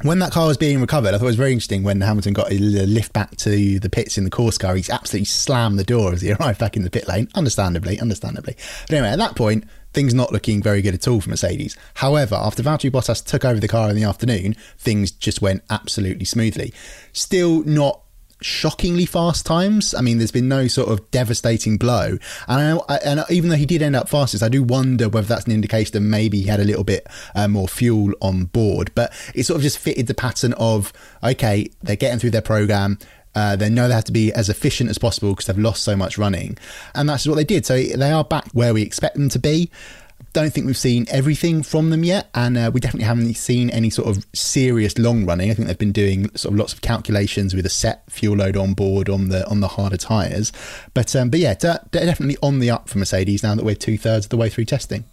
when 0.00 0.18
that 0.20 0.32
car 0.32 0.48
was 0.48 0.56
being 0.56 0.80
recovered, 0.80 1.14
I 1.14 1.18
thought 1.18 1.24
it 1.24 1.26
was 1.26 1.36
very 1.36 1.52
interesting 1.52 1.82
when 1.82 2.00
Hamilton 2.00 2.32
got 2.32 2.50
a 2.50 2.58
lift 2.58 3.12
back 3.12 3.36
to 3.36 3.78
the 3.78 3.90
pits 3.90 4.18
in 4.18 4.24
the 4.24 4.30
course 4.30 4.58
car. 4.58 4.74
He 4.74 4.84
absolutely 4.90 5.26
slammed 5.26 5.78
the 5.78 5.84
door 5.84 6.12
as 6.12 6.22
he 6.22 6.32
arrived 6.32 6.58
back 6.58 6.76
in 6.76 6.82
the 6.82 6.90
pit 6.90 7.06
lane. 7.06 7.28
Understandably, 7.34 8.00
understandably. 8.00 8.56
But 8.88 8.96
anyway, 8.96 9.10
at 9.10 9.18
that 9.18 9.36
point, 9.36 9.64
things 9.92 10.14
not 10.14 10.32
looking 10.32 10.62
very 10.62 10.82
good 10.82 10.94
at 10.94 11.06
all 11.06 11.20
for 11.20 11.30
Mercedes. 11.30 11.76
However, 11.94 12.34
after 12.34 12.62
Valtteri 12.62 12.90
Bottas 12.90 13.24
took 13.24 13.44
over 13.44 13.60
the 13.60 13.68
car 13.68 13.90
in 13.90 13.96
the 13.96 14.04
afternoon, 14.04 14.56
things 14.78 15.10
just 15.10 15.42
went 15.42 15.62
absolutely 15.70 16.24
smoothly. 16.24 16.72
Still 17.12 17.62
not 17.64 18.01
shockingly 18.44 19.06
fast 19.06 19.46
times. 19.46 19.94
I 19.94 20.00
mean, 20.00 20.18
there's 20.18 20.32
been 20.32 20.48
no 20.48 20.68
sort 20.68 20.88
of 20.88 21.10
devastating 21.10 21.76
blow, 21.76 22.18
and 22.48 22.80
I, 22.88 22.96
and 22.96 23.24
even 23.30 23.50
though 23.50 23.56
he 23.56 23.66
did 23.66 23.82
end 23.82 23.96
up 23.96 24.08
fastest, 24.08 24.42
I 24.42 24.48
do 24.48 24.62
wonder 24.62 25.08
whether 25.08 25.26
that's 25.26 25.46
an 25.46 25.52
indication 25.52 25.92
that 25.92 26.00
maybe 26.00 26.40
he 26.40 26.48
had 26.48 26.60
a 26.60 26.64
little 26.64 26.84
bit 26.84 27.06
uh, 27.34 27.48
more 27.48 27.68
fuel 27.68 28.12
on 28.20 28.44
board. 28.44 28.90
But 28.94 29.12
it 29.34 29.44
sort 29.44 29.56
of 29.56 29.62
just 29.62 29.78
fitted 29.78 30.06
the 30.06 30.14
pattern 30.14 30.52
of 30.54 30.92
okay, 31.22 31.70
they're 31.82 31.96
getting 31.96 32.18
through 32.18 32.30
their 32.30 32.42
program. 32.42 32.98
Uh, 33.34 33.56
they 33.56 33.70
know 33.70 33.88
they 33.88 33.94
have 33.94 34.04
to 34.04 34.12
be 34.12 34.30
as 34.32 34.50
efficient 34.50 34.90
as 34.90 34.98
possible 34.98 35.30
because 35.30 35.46
they've 35.46 35.58
lost 35.58 35.82
so 35.82 35.96
much 35.96 36.18
running, 36.18 36.58
and 36.94 37.08
that's 37.08 37.26
what 37.26 37.36
they 37.36 37.44
did. 37.44 37.64
So 37.64 37.82
they 37.82 38.10
are 38.10 38.24
back 38.24 38.48
where 38.52 38.74
we 38.74 38.82
expect 38.82 39.16
them 39.16 39.28
to 39.30 39.38
be 39.38 39.70
don't 40.32 40.52
think 40.52 40.66
we've 40.66 40.76
seen 40.76 41.06
everything 41.10 41.62
from 41.62 41.90
them 41.90 42.04
yet, 42.04 42.28
and 42.34 42.56
uh, 42.56 42.70
we 42.72 42.80
definitely 42.80 43.06
haven't 43.06 43.34
seen 43.34 43.70
any 43.70 43.90
sort 43.90 44.08
of 44.08 44.24
serious 44.34 44.98
long 44.98 45.26
running. 45.26 45.50
I 45.50 45.54
think 45.54 45.68
they've 45.68 45.78
been 45.78 45.92
doing 45.92 46.34
sort 46.36 46.54
of 46.54 46.58
lots 46.58 46.72
of 46.72 46.80
calculations 46.80 47.54
with 47.54 47.66
a 47.66 47.70
set 47.70 48.02
fuel 48.10 48.36
load 48.36 48.56
on 48.56 48.74
board 48.74 49.08
on 49.08 49.28
the 49.28 49.46
on 49.48 49.60
the 49.60 49.68
harder 49.68 49.96
tyres, 49.96 50.52
but 50.94 51.14
um, 51.14 51.30
but 51.30 51.40
yeah, 51.40 51.54
they're 51.54 51.80
definitely 51.92 52.38
on 52.42 52.60
the 52.60 52.70
up 52.70 52.88
for 52.88 52.98
Mercedes 52.98 53.42
now 53.42 53.54
that 53.54 53.64
we're 53.64 53.74
two 53.74 53.98
thirds 53.98 54.26
of 54.26 54.30
the 54.30 54.36
way 54.36 54.48
through 54.48 54.64
testing. 54.64 55.04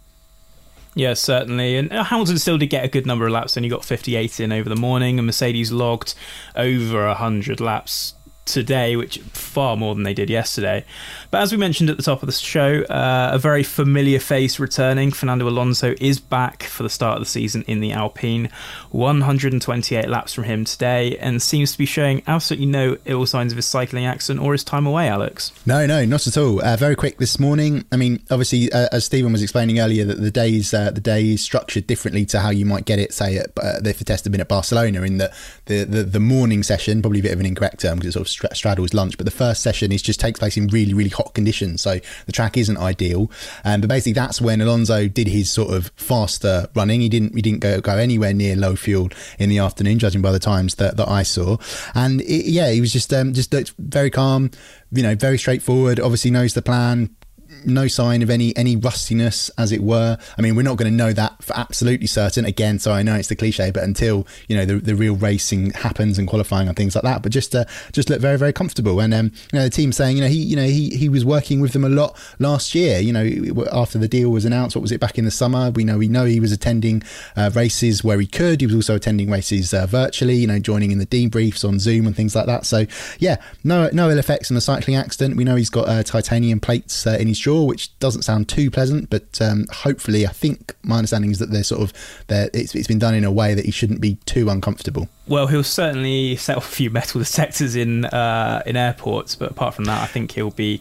Yeah, 0.94 1.14
certainly. 1.14 1.76
And 1.76 1.92
uh, 1.92 2.04
Hamilton 2.04 2.38
still 2.38 2.58
did 2.58 2.66
get 2.66 2.84
a 2.84 2.88
good 2.88 3.06
number 3.06 3.26
of 3.26 3.32
laps, 3.32 3.56
and 3.56 3.64
he 3.64 3.70
got 3.70 3.84
58 3.84 4.40
in 4.40 4.52
over 4.52 4.68
the 4.68 4.76
morning, 4.76 5.18
and 5.18 5.26
Mercedes 5.26 5.70
logged 5.70 6.14
over 6.56 7.06
100 7.06 7.60
laps 7.60 8.14
today, 8.44 8.96
which 8.96 9.18
far 9.18 9.76
more 9.76 9.94
than 9.94 10.04
they 10.04 10.14
did 10.14 10.28
yesterday. 10.28 10.84
But 11.30 11.42
as 11.42 11.52
we 11.52 11.58
mentioned 11.58 11.90
at 11.90 11.96
the 11.96 12.02
top 12.02 12.22
of 12.22 12.26
the 12.26 12.32
show, 12.32 12.82
uh, 12.82 13.30
a 13.32 13.38
very 13.38 13.62
familiar 13.62 14.18
face 14.18 14.58
returning. 14.58 15.12
Fernando 15.12 15.48
Alonso 15.48 15.94
is 16.00 16.18
back 16.18 16.64
for 16.64 16.82
the 16.82 16.90
start 16.90 17.18
of 17.18 17.20
the 17.20 17.30
season 17.30 17.62
in 17.68 17.78
the 17.78 17.92
Alpine. 17.92 18.50
128 18.90 20.08
laps 20.08 20.34
from 20.34 20.44
him 20.44 20.64
today, 20.64 21.16
and 21.18 21.40
seems 21.40 21.70
to 21.70 21.78
be 21.78 21.86
showing 21.86 22.22
absolutely 22.26 22.66
no 22.66 22.96
ill 23.04 23.26
signs 23.26 23.52
of 23.52 23.56
his 23.56 23.66
cycling 23.66 24.06
accident 24.06 24.44
or 24.44 24.52
his 24.52 24.64
time 24.64 24.86
away, 24.86 25.08
Alex. 25.08 25.52
No, 25.64 25.86
no, 25.86 26.04
not 26.04 26.26
at 26.26 26.36
all. 26.36 26.60
Uh, 26.64 26.76
very 26.76 26.96
quick 26.96 27.18
this 27.18 27.38
morning. 27.38 27.84
I 27.92 27.96
mean, 27.96 28.24
obviously, 28.28 28.72
uh, 28.72 28.88
as 28.90 29.04
Stephen 29.04 29.30
was 29.30 29.42
explaining 29.42 29.78
earlier, 29.78 30.04
that 30.06 30.20
the 30.20 30.32
days 30.32 30.74
uh, 30.74 30.90
the 30.90 31.00
day 31.00 31.28
is 31.28 31.42
structured 31.42 31.86
differently 31.86 32.26
to 32.26 32.40
how 32.40 32.50
you 32.50 32.66
might 32.66 32.86
get 32.86 32.98
it, 32.98 33.14
say, 33.14 33.36
at, 33.36 33.50
uh, 33.56 33.78
if 33.84 33.98
the 33.98 34.04
test 34.04 34.24
had 34.24 34.32
been 34.32 34.40
at 34.40 34.48
Barcelona, 34.48 35.02
in 35.02 35.18
the, 35.18 35.32
the, 35.66 35.84
the, 35.84 36.02
the 36.02 36.20
morning 36.20 36.64
session, 36.64 37.00
probably 37.02 37.20
a 37.20 37.22
bit 37.22 37.32
of 37.32 37.38
an 37.38 37.46
incorrect 37.46 37.80
term 37.80 37.98
because 37.98 38.16
it 38.16 38.26
sort 38.26 38.50
of 38.50 38.56
straddles 38.56 38.94
lunch, 38.94 39.16
but 39.16 39.26
the 39.26 39.30
first 39.30 39.62
session 39.62 39.92
is 39.92 40.02
just 40.02 40.18
takes 40.18 40.40
place 40.40 40.56
in 40.56 40.66
really, 40.66 40.92
really 40.92 41.10
hot 41.20 41.34
conditions. 41.34 41.82
So 41.82 41.98
the 42.26 42.32
track 42.32 42.56
isn't 42.56 42.76
ideal. 42.76 43.30
Um, 43.64 43.80
but 43.80 43.88
basically, 43.88 44.14
that's 44.14 44.40
when 44.40 44.60
Alonso 44.60 45.08
did 45.08 45.28
his 45.28 45.50
sort 45.50 45.72
of 45.74 45.90
faster 45.96 46.68
running. 46.74 47.00
He 47.00 47.08
didn't 47.08 47.34
he 47.34 47.42
didn't 47.42 47.60
go, 47.60 47.80
go 47.80 47.96
anywhere 47.96 48.32
near 48.32 48.56
low 48.56 48.76
fuel 48.76 49.10
in 49.38 49.48
the 49.48 49.58
afternoon, 49.58 49.98
judging 49.98 50.22
by 50.22 50.32
the 50.32 50.38
times 50.38 50.76
that, 50.76 50.96
that 50.96 51.08
I 51.08 51.22
saw. 51.22 51.58
And 51.94 52.20
it, 52.22 52.46
yeah, 52.46 52.70
he 52.70 52.80
was 52.80 52.92
just 52.92 53.12
um, 53.12 53.32
just 53.32 53.52
looked 53.52 53.74
very 53.78 54.10
calm, 54.10 54.50
you 54.92 55.02
know, 55.02 55.14
very 55.14 55.38
straightforward. 55.38 56.00
Obviously 56.00 56.30
knows 56.30 56.54
the 56.54 56.62
plan, 56.62 57.14
no 57.64 57.88
sign 57.88 58.22
of 58.22 58.30
any 58.30 58.56
any 58.56 58.76
rustiness, 58.76 59.50
as 59.58 59.72
it 59.72 59.82
were. 59.82 60.18
I 60.36 60.42
mean, 60.42 60.56
we're 60.56 60.62
not 60.62 60.76
going 60.76 60.90
to 60.90 60.96
know 60.96 61.12
that 61.12 61.42
for 61.42 61.56
absolutely 61.56 62.06
certain. 62.06 62.44
Again, 62.44 62.78
so 62.78 62.92
I 62.92 63.02
know 63.02 63.14
it's 63.14 63.28
the 63.28 63.36
cliche, 63.36 63.70
but 63.70 63.82
until 63.82 64.26
you 64.48 64.56
know 64.56 64.64
the, 64.64 64.76
the 64.76 64.94
real 64.94 65.16
racing 65.16 65.70
happens 65.70 66.18
and 66.18 66.28
qualifying 66.28 66.68
and 66.68 66.76
things 66.76 66.94
like 66.94 67.04
that, 67.04 67.22
but 67.22 67.32
just 67.32 67.54
uh, 67.54 67.64
just 67.92 68.10
look 68.10 68.20
very 68.20 68.38
very 68.38 68.52
comfortable. 68.52 69.00
And 69.00 69.12
um, 69.14 69.32
you 69.52 69.58
know, 69.58 69.64
the 69.64 69.70
team 69.70 69.92
saying 69.92 70.16
you 70.16 70.22
know 70.22 70.28
he 70.28 70.38
you 70.38 70.56
know 70.56 70.66
he 70.66 70.90
he 70.90 71.08
was 71.08 71.24
working 71.24 71.60
with 71.60 71.72
them 71.72 71.84
a 71.84 71.88
lot 71.88 72.16
last 72.38 72.74
year. 72.74 72.98
You 72.98 73.12
know, 73.12 73.66
after 73.72 73.98
the 73.98 74.08
deal 74.08 74.30
was 74.30 74.44
announced, 74.44 74.76
what 74.76 74.82
was 74.82 74.92
it 74.92 75.00
back 75.00 75.18
in 75.18 75.24
the 75.24 75.30
summer? 75.30 75.70
We 75.70 75.84
know 75.84 75.98
we 75.98 76.08
know 76.08 76.24
he 76.24 76.40
was 76.40 76.52
attending 76.52 77.02
uh, 77.36 77.50
races 77.54 78.04
where 78.04 78.20
he 78.20 78.26
could. 78.26 78.60
He 78.60 78.66
was 78.66 78.74
also 78.74 78.96
attending 78.96 79.30
races 79.30 79.72
uh, 79.74 79.86
virtually. 79.86 80.34
You 80.34 80.46
know, 80.46 80.58
joining 80.58 80.90
in 80.90 80.98
the 80.98 81.06
debriefs 81.06 81.66
on 81.66 81.78
Zoom 81.78 82.06
and 82.06 82.16
things 82.16 82.34
like 82.34 82.46
that. 82.46 82.66
So 82.66 82.86
yeah, 83.18 83.36
no 83.64 83.90
no 83.92 84.10
ill 84.10 84.18
effects 84.18 84.50
on 84.50 84.54
the 84.54 84.60
cycling 84.60 84.96
accident. 84.96 85.36
We 85.36 85.44
know 85.44 85.56
he's 85.56 85.70
got 85.70 85.88
uh, 85.88 86.02
titanium 86.02 86.60
plates 86.60 87.06
uh, 87.06 87.16
in 87.20 87.28
his 87.28 87.38
which 87.58 87.98
doesn't 87.98 88.22
sound 88.22 88.48
too 88.48 88.70
pleasant. 88.70 89.10
But 89.10 89.40
um, 89.40 89.66
hopefully, 89.72 90.26
I 90.26 90.30
think 90.30 90.74
my 90.82 90.96
understanding 90.96 91.30
is 91.30 91.38
that 91.38 91.50
they're 91.50 91.64
sort 91.64 91.82
of 91.82 91.92
they're, 92.28 92.50
it's, 92.52 92.74
it's 92.74 92.88
been 92.88 92.98
done 92.98 93.14
in 93.14 93.24
a 93.24 93.32
way 93.32 93.54
that 93.54 93.64
he 93.64 93.70
shouldn't 93.70 94.00
be 94.00 94.16
too 94.26 94.48
uncomfortable. 94.48 95.08
Well, 95.26 95.46
he'll 95.46 95.62
certainly 95.62 96.36
set 96.36 96.56
off 96.56 96.70
a 96.70 96.74
few 96.74 96.90
metal 96.90 97.20
detectors 97.24 97.76
in 97.76 98.04
uh, 98.06 98.62
in 98.66 98.76
airports, 98.76 99.34
but 99.34 99.50
apart 99.50 99.74
from 99.74 99.84
that, 99.86 100.02
I 100.02 100.06
think 100.06 100.32
he'll 100.32 100.50
be 100.50 100.80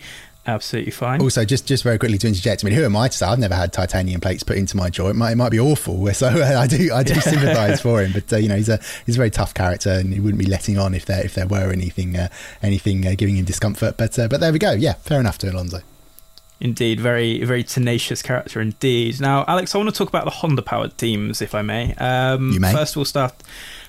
absolutely 0.49 0.91
fine. 0.91 1.21
Also, 1.21 1.45
just 1.45 1.65
just 1.67 1.83
very 1.83 1.97
quickly 1.97 2.17
to 2.17 2.27
interject, 2.27 2.63
I 2.63 2.65
mean, 2.65 2.73
who 2.73 2.83
am 2.83 2.95
I 2.95 3.07
to 3.07 3.17
say? 3.17 3.25
I've 3.25 3.39
never 3.39 3.55
had 3.55 3.71
titanium 3.71 4.21
plates 4.21 4.43
put 4.43 4.57
into 4.57 4.75
my 4.75 4.89
jaw. 4.89 5.09
It 5.09 5.15
might, 5.15 5.31
it 5.31 5.35
might 5.35 5.51
be 5.51 5.59
awful. 5.59 6.09
So 6.19 6.27
I 6.27 6.67
do 6.67 6.91
I 6.93 7.03
do 7.03 7.13
sympathise 7.21 7.81
for 7.81 8.01
him, 8.01 8.11
but 8.11 8.33
uh, 8.33 8.37
you 8.37 8.49
know, 8.49 8.55
he's 8.55 8.67
a 8.67 8.79
he's 9.05 9.15
a 9.15 9.17
very 9.17 9.29
tough 9.29 9.53
character, 9.53 9.91
and 9.91 10.11
he 10.13 10.19
wouldn't 10.19 10.39
be 10.39 10.49
letting 10.49 10.77
on 10.77 10.93
if 10.93 11.05
there 11.05 11.23
if 11.23 11.35
there 11.35 11.47
were 11.47 11.71
anything 11.71 12.17
uh, 12.17 12.29
anything 12.61 13.05
uh, 13.05 13.13
giving 13.15 13.37
him 13.37 13.45
discomfort. 13.45 13.95
But 13.97 14.17
uh, 14.17 14.27
but 14.27 14.39
there 14.39 14.51
we 14.51 14.59
go. 14.59 14.71
Yeah, 14.71 14.93
fair 14.93 15.19
enough 15.19 15.37
to 15.39 15.51
Alonso. 15.51 15.81
Indeed, 16.61 16.99
very 16.99 17.43
very 17.43 17.63
tenacious 17.63 18.21
character 18.21 18.59
indeed. 18.59 19.21
Now, 19.21 19.45
Alex, 19.47 19.73
I 19.73 19.77
want 19.77 19.89
to 19.89 19.95
talk 19.95 20.09
about 20.09 20.25
the 20.25 20.31
Honda 20.31 20.61
powered 20.61 20.97
teams, 20.97 21.41
if 21.41 21.55
I 21.55 21.61
may. 21.61 21.95
Um, 21.95 22.51
you 22.51 22.59
may. 22.59 22.73
First, 22.73 22.95
we'll 22.95 23.05
start 23.05 23.33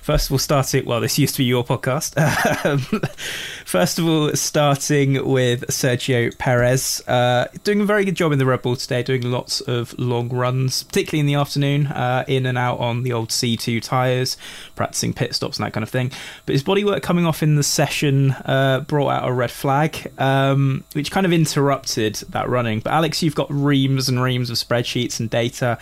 First 0.01 0.31
we'll 0.31 0.39
start 0.39 0.73
it. 0.73 0.85
well, 0.87 0.99
this 0.99 1.19
used 1.19 1.35
to 1.35 1.39
be 1.39 1.43
your 1.43 1.63
podcast. 1.63 2.15
Um, 3.71 3.79
first 3.79 3.99
of 3.99 4.07
all, 4.07 4.35
starting 4.35 5.25
with 5.25 5.65
Sergio 5.67 6.37
Perez, 6.37 7.01
uh, 7.07 7.47
doing 7.63 7.79
a 7.81 7.85
very 7.85 8.03
good 8.03 8.15
job 8.15 8.33
in 8.33 8.39
the 8.39 8.45
Red 8.45 8.61
Bull 8.61 8.75
today, 8.75 9.01
doing 9.01 9.21
lots 9.21 9.61
of 9.61 9.97
long 9.97 10.27
runs, 10.29 10.83
particularly 10.83 11.21
in 11.21 11.25
the 11.25 11.35
afternoon, 11.35 11.87
uh, 11.87 12.25
in 12.27 12.45
and 12.45 12.57
out 12.57 12.79
on 12.79 13.03
the 13.03 13.13
old 13.13 13.29
C2 13.29 13.81
tyres, 13.81 14.35
practicing 14.75 15.13
pit 15.13 15.33
stops 15.35 15.57
and 15.57 15.65
that 15.65 15.71
kind 15.71 15.83
of 15.83 15.89
thing. 15.89 16.11
But 16.45 16.53
his 16.53 16.63
bodywork 16.63 17.01
coming 17.01 17.25
off 17.25 17.41
in 17.41 17.55
the 17.55 17.63
session 17.63 18.31
uh, 18.31 18.83
brought 18.87 19.09
out 19.09 19.29
a 19.29 19.31
red 19.31 19.51
flag, 19.51 20.11
um, 20.17 20.83
which 20.93 21.09
kind 21.09 21.25
of 21.25 21.31
interrupted 21.31 22.15
that 22.29 22.49
running. 22.49 22.81
But 22.81 22.91
Alex, 22.91 23.23
you've 23.23 23.35
got 23.35 23.47
reams 23.49 24.09
and 24.09 24.21
reams 24.21 24.49
of 24.49 24.57
spreadsheets 24.57 25.19
and 25.19 25.29
data 25.29 25.77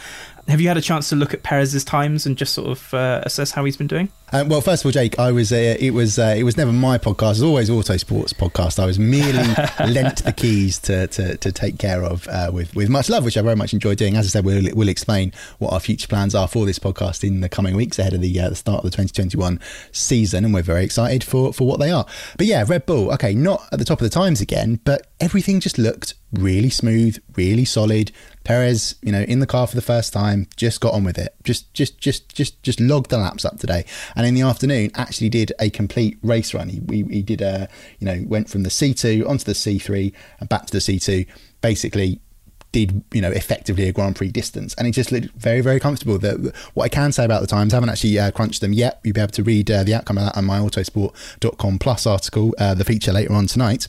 have 0.49 0.59
you 0.59 0.67
had 0.67 0.77
a 0.77 0.81
chance 0.81 1.09
to 1.09 1.15
look 1.15 1.33
at 1.33 1.43
Perez's 1.43 1.83
times 1.83 2.25
and 2.25 2.37
just 2.37 2.53
sort 2.53 2.69
of 2.69 2.93
uh, 2.93 3.21
assess 3.23 3.51
how 3.51 3.63
he's 3.65 3.77
been 3.77 3.87
doing? 3.87 4.09
Uh, 4.31 4.43
well, 4.47 4.61
first 4.61 4.83
of 4.83 4.87
all, 4.87 4.91
Jake, 4.91 5.17
I 5.19 5.31
was 5.31 5.51
uh, 5.51 5.75
it 5.79 5.91
was 5.91 6.17
it 6.17 6.43
was 6.43 6.57
never 6.57 6.71
my 6.71 6.97
podcast. 6.97 7.41
It 7.41 7.69
was 7.69 7.69
always 7.79 8.03
Autosports 8.03 8.33
podcast. 8.33 8.79
I 8.79 8.85
was 8.85 8.99
merely 8.99 9.47
lent 9.91 10.23
the 10.23 10.33
keys 10.33 10.79
to, 10.79 11.07
to, 11.07 11.37
to 11.37 11.51
take 11.51 11.77
care 11.77 12.03
of 12.03 12.27
uh, 12.27 12.51
with 12.53 12.75
with 12.75 12.89
much 12.89 13.09
love, 13.09 13.23
which 13.23 13.37
I 13.37 13.41
very 13.41 13.55
much 13.55 13.73
enjoy 13.73 13.95
doing. 13.95 14.15
As 14.15 14.25
I 14.25 14.29
said, 14.29 14.45
we'll, 14.45 14.63
we'll 14.73 14.89
explain 14.89 15.31
what 15.59 15.71
our 15.71 15.79
future 15.79 16.07
plans 16.07 16.35
are 16.35 16.47
for 16.47 16.65
this 16.65 16.79
podcast 16.79 17.23
in 17.23 17.41
the 17.41 17.49
coming 17.49 17.75
weeks 17.75 17.97
ahead 17.97 18.13
of 18.13 18.21
the, 18.21 18.39
uh, 18.39 18.49
the 18.49 18.55
start 18.55 18.83
of 18.83 18.91
the 18.91 18.97
2021 18.97 19.59
season, 19.91 20.45
and 20.45 20.53
we're 20.53 20.61
very 20.61 20.83
excited 20.83 21.23
for 21.23 21.53
for 21.53 21.67
what 21.67 21.79
they 21.79 21.91
are. 21.91 22.05
But 22.37 22.47
yeah, 22.47 22.65
Red 22.67 22.85
Bull, 22.85 23.11
okay, 23.13 23.33
not 23.33 23.67
at 23.71 23.79
the 23.79 23.85
top 23.85 24.01
of 24.01 24.03
the 24.03 24.13
times 24.13 24.41
again, 24.41 24.79
but 24.83 25.07
everything 25.19 25.59
just 25.59 25.77
looked 25.77 26.15
really 26.33 26.69
smooth, 26.69 27.17
really 27.35 27.65
solid. 27.65 28.11
Perez, 28.43 28.95
you 29.01 29.11
know, 29.11 29.21
in 29.21 29.39
the 29.39 29.47
car 29.47 29.67
for 29.67 29.75
the 29.75 29.81
first 29.81 30.13
time, 30.13 30.47
just 30.55 30.81
got 30.81 30.93
on 30.93 31.03
with 31.03 31.17
it. 31.17 31.35
Just, 31.43 31.73
just, 31.73 31.99
just, 31.99 32.33
just, 32.33 32.61
just 32.63 32.79
logged 32.79 33.09
the 33.09 33.17
laps 33.17 33.45
up 33.45 33.59
today. 33.59 33.85
And 34.15 34.25
in 34.25 34.33
the 34.33 34.41
afternoon, 34.41 34.91
actually 34.95 35.29
did 35.29 35.53
a 35.59 35.69
complete 35.69 36.17
race 36.23 36.53
run. 36.53 36.69
He, 36.69 36.81
he, 36.89 37.03
he 37.03 37.21
did 37.21 37.41
a, 37.41 37.67
you 37.99 38.05
know, 38.05 38.23
went 38.27 38.49
from 38.49 38.63
the 38.63 38.69
C2 38.69 39.27
onto 39.27 39.43
the 39.43 39.53
C3 39.53 40.13
and 40.39 40.49
back 40.49 40.65
to 40.67 40.71
the 40.71 40.79
C2. 40.79 41.27
Basically, 41.61 42.19
did 42.71 43.03
you 43.13 43.19
know 43.19 43.31
effectively 43.31 43.87
a 43.87 43.91
Grand 43.91 44.15
Prix 44.15 44.29
distance, 44.29 44.75
and 44.75 44.87
it 44.87 44.91
just 44.91 45.11
looked 45.11 45.31
very 45.31 45.59
very 45.59 45.79
comfortable. 45.79 46.19
That 46.19 46.55
what 46.75 46.83
I 46.83 46.89
can 46.89 47.11
say 47.11 47.25
about 47.25 47.41
the 47.41 47.47
times, 47.47 47.73
I 47.73 47.77
haven't 47.77 47.89
actually 47.89 48.19
uh, 48.19 48.29
crunched 48.29 48.61
them 48.61 48.73
yet. 48.73 48.99
You'll 49.03 49.15
be 49.15 49.21
able 49.21 49.31
to 49.31 49.43
read 49.43 49.71
uh, 49.71 49.83
the 49.83 49.95
outcome 49.95 50.19
of 50.19 50.25
that 50.25 50.37
on 50.37 50.45
my 50.45 50.59
Autosport.com 50.59 51.79
Plus 51.79 52.05
article, 52.05 52.53
uh, 52.59 52.75
the 52.75 52.85
feature 52.85 53.11
later 53.11 53.33
on 53.33 53.47
tonight 53.47 53.87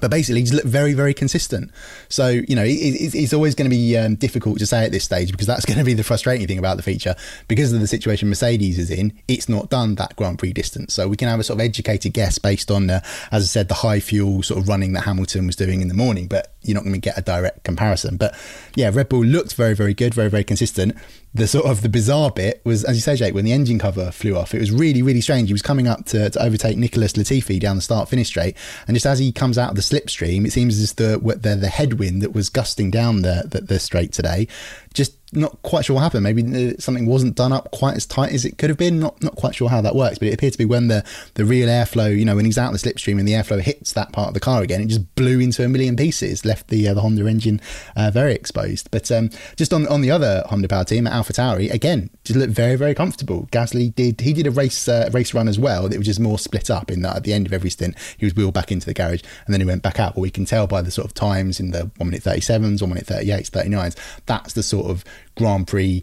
but 0.00 0.10
basically 0.10 0.40
he's 0.40 0.52
looked 0.52 0.66
very 0.66 0.92
very 0.92 1.14
consistent. 1.14 1.70
So 2.08 2.28
you 2.28 2.56
know 2.56 2.64
it, 2.64 3.14
it's 3.14 3.32
always 3.32 3.54
going 3.54 3.70
to 3.70 3.74
be 3.74 3.96
um, 3.96 4.16
difficult 4.16 4.58
to 4.58 4.66
say 4.66 4.84
at 4.84 4.92
this 4.92 5.04
stage 5.04 5.30
because 5.30 5.46
that's 5.46 5.64
going 5.66 5.78
to 5.78 5.84
be 5.84 5.94
the 5.94 6.04
frustrating 6.04 6.46
thing 6.46 6.58
about 6.58 6.76
the 6.76 6.82
feature. 6.82 7.14
Because 7.48 7.72
of 7.72 7.80
the 7.80 7.86
situation 7.86 8.28
mercedes 8.28 8.78
is 8.78 8.90
in 8.90 9.12
it's 9.28 9.48
not 9.48 9.70
done 9.70 9.94
that 9.96 10.16
grand 10.16 10.38
prix 10.38 10.52
distance. 10.52 10.94
So 10.94 11.08
we 11.08 11.16
can 11.16 11.28
have 11.28 11.40
a 11.40 11.44
sort 11.44 11.60
of 11.60 11.64
educated 11.64 12.12
guess 12.12 12.38
based 12.38 12.70
on 12.70 12.90
uh, 12.90 13.00
as 13.32 13.42
i 13.42 13.46
said 13.46 13.68
the 13.68 13.74
high 13.74 14.00
fuel 14.00 14.42
sort 14.42 14.60
of 14.60 14.68
running 14.68 14.92
that 14.92 15.02
hamilton 15.02 15.46
was 15.46 15.56
doing 15.56 15.80
in 15.80 15.88
the 15.88 15.94
morning. 15.94 16.26
But 16.26 16.54
you're 16.66 16.74
not 16.74 16.84
going 16.84 16.94
to 16.94 17.00
get 17.00 17.18
a 17.18 17.22
direct 17.22 17.64
comparison. 17.64 18.16
But 18.16 18.34
yeah 18.74 18.90
red 18.92 19.08
bull 19.08 19.24
looked 19.24 19.54
very 19.54 19.74
very 19.74 19.94
good 19.94 20.14
very 20.14 20.30
very 20.30 20.44
consistent. 20.44 20.96
The 21.34 21.46
sort 21.46 21.66
of 21.66 21.82
the 21.82 21.90
bizarre 21.90 22.30
bit 22.30 22.62
was, 22.64 22.82
as 22.84 22.96
you 22.96 23.02
say, 23.02 23.14
Jake, 23.14 23.34
when 23.34 23.44
the 23.44 23.52
engine 23.52 23.78
cover 23.78 24.10
flew 24.10 24.38
off, 24.38 24.54
it 24.54 24.58
was 24.58 24.70
really, 24.70 25.02
really 25.02 25.20
strange. 25.20 25.50
He 25.50 25.52
was 25.52 25.60
coming 25.60 25.86
up 25.86 26.06
to, 26.06 26.30
to 26.30 26.42
overtake 26.42 26.78
Nicholas 26.78 27.12
Latifi 27.12 27.60
down 27.60 27.76
the 27.76 27.82
start 27.82 28.08
finish 28.08 28.28
straight, 28.28 28.56
and 28.88 28.94
just 28.94 29.04
as 29.04 29.18
he 29.18 29.32
comes 29.32 29.58
out 29.58 29.68
of 29.68 29.76
the 29.76 29.82
slipstream, 29.82 30.46
it 30.46 30.52
seems 30.52 30.80
as 30.80 30.94
the 30.94 31.18
the, 31.38 31.54
the 31.56 31.68
headwind 31.68 32.22
that 32.22 32.32
was 32.32 32.48
gusting 32.48 32.90
down 32.90 33.20
the, 33.20 33.42
the, 33.50 33.60
the 33.60 33.78
straight 33.78 34.12
today 34.12 34.48
just 34.96 35.14
not 35.36 35.60
quite 35.62 35.84
sure 35.84 35.94
what 35.94 36.02
happened. 36.02 36.22
Maybe 36.22 36.74
something 36.78 37.06
wasn't 37.06 37.36
done 37.36 37.52
up 37.52 37.70
quite 37.70 37.96
as 37.96 38.06
tight 38.06 38.32
as 38.32 38.44
it 38.44 38.58
could 38.58 38.70
have 38.70 38.78
been. 38.78 38.98
Not 38.98 39.22
not 39.22 39.36
quite 39.36 39.54
sure 39.54 39.68
how 39.68 39.80
that 39.82 39.94
works, 39.94 40.18
but 40.18 40.28
it 40.28 40.34
appeared 40.34 40.54
to 40.54 40.58
be 40.58 40.64
when 40.64 40.88
the, 40.88 41.04
the 41.34 41.44
real 41.44 41.68
airflow, 41.68 42.16
you 42.16 42.24
know, 42.24 42.36
when 42.36 42.44
he's 42.44 42.58
out 42.58 42.72
the 42.72 42.78
slipstream 42.78 43.18
and 43.18 43.28
the 43.28 43.32
airflow 43.32 43.60
hits 43.60 43.92
that 43.92 44.12
part 44.12 44.28
of 44.28 44.34
the 44.34 44.40
car 44.40 44.62
again, 44.62 44.80
it 44.80 44.86
just 44.86 45.14
blew 45.14 45.38
into 45.40 45.64
a 45.64 45.68
million 45.68 45.96
pieces, 45.96 46.44
left 46.44 46.68
the 46.68 46.88
uh, 46.88 46.94
the 46.94 47.00
Honda 47.00 47.26
engine 47.26 47.60
uh, 47.96 48.10
very 48.10 48.34
exposed. 48.34 48.90
But 48.90 49.10
um, 49.12 49.30
just 49.56 49.72
on 49.72 49.86
on 49.88 50.00
the 50.00 50.10
other 50.10 50.42
Honda 50.46 50.68
Power 50.68 50.84
team 50.84 51.06
at 51.06 51.12
AlphaTauri, 51.12 51.72
again, 51.72 52.10
just 52.24 52.38
looked 52.38 52.52
very 52.52 52.76
very 52.76 52.94
comfortable. 52.94 53.48
Gasly 53.52 53.94
did 53.94 54.20
he 54.20 54.32
did 54.32 54.46
a 54.46 54.50
race 54.50 54.88
uh, 54.88 55.10
race 55.12 55.34
run 55.34 55.48
as 55.48 55.58
well. 55.58 55.86
It 55.86 55.98
was 55.98 56.06
just 56.06 56.20
more 56.20 56.38
split 56.38 56.70
up 56.70 56.90
in 56.90 57.02
that 57.02 57.16
at 57.16 57.24
the 57.24 57.32
end 57.32 57.46
of 57.46 57.52
every 57.52 57.70
stint 57.70 57.96
he 58.16 58.26
was 58.26 58.34
wheeled 58.34 58.54
back 58.54 58.72
into 58.72 58.86
the 58.86 58.94
garage 58.94 59.22
and 59.44 59.52
then 59.52 59.60
he 59.60 59.66
went 59.66 59.82
back 59.82 60.00
out. 60.00 60.14
But 60.14 60.20
we 60.22 60.30
can 60.30 60.44
tell 60.44 60.66
by 60.66 60.82
the 60.82 60.90
sort 60.90 61.06
of 61.06 61.14
times 61.14 61.60
in 61.60 61.70
the 61.70 61.90
one 61.96 62.08
minute 62.08 62.22
thirty 62.22 62.40
sevens, 62.40 62.82
one 62.82 62.90
minute 62.90 63.06
thirty 63.06 63.30
eights, 63.30 63.50
thirty 63.50 63.68
nines. 63.68 63.96
That's 64.26 64.54
the 64.54 64.62
sort 64.62 64.90
of 64.90 65.04
Grand 65.36 65.66
Prix 65.66 66.02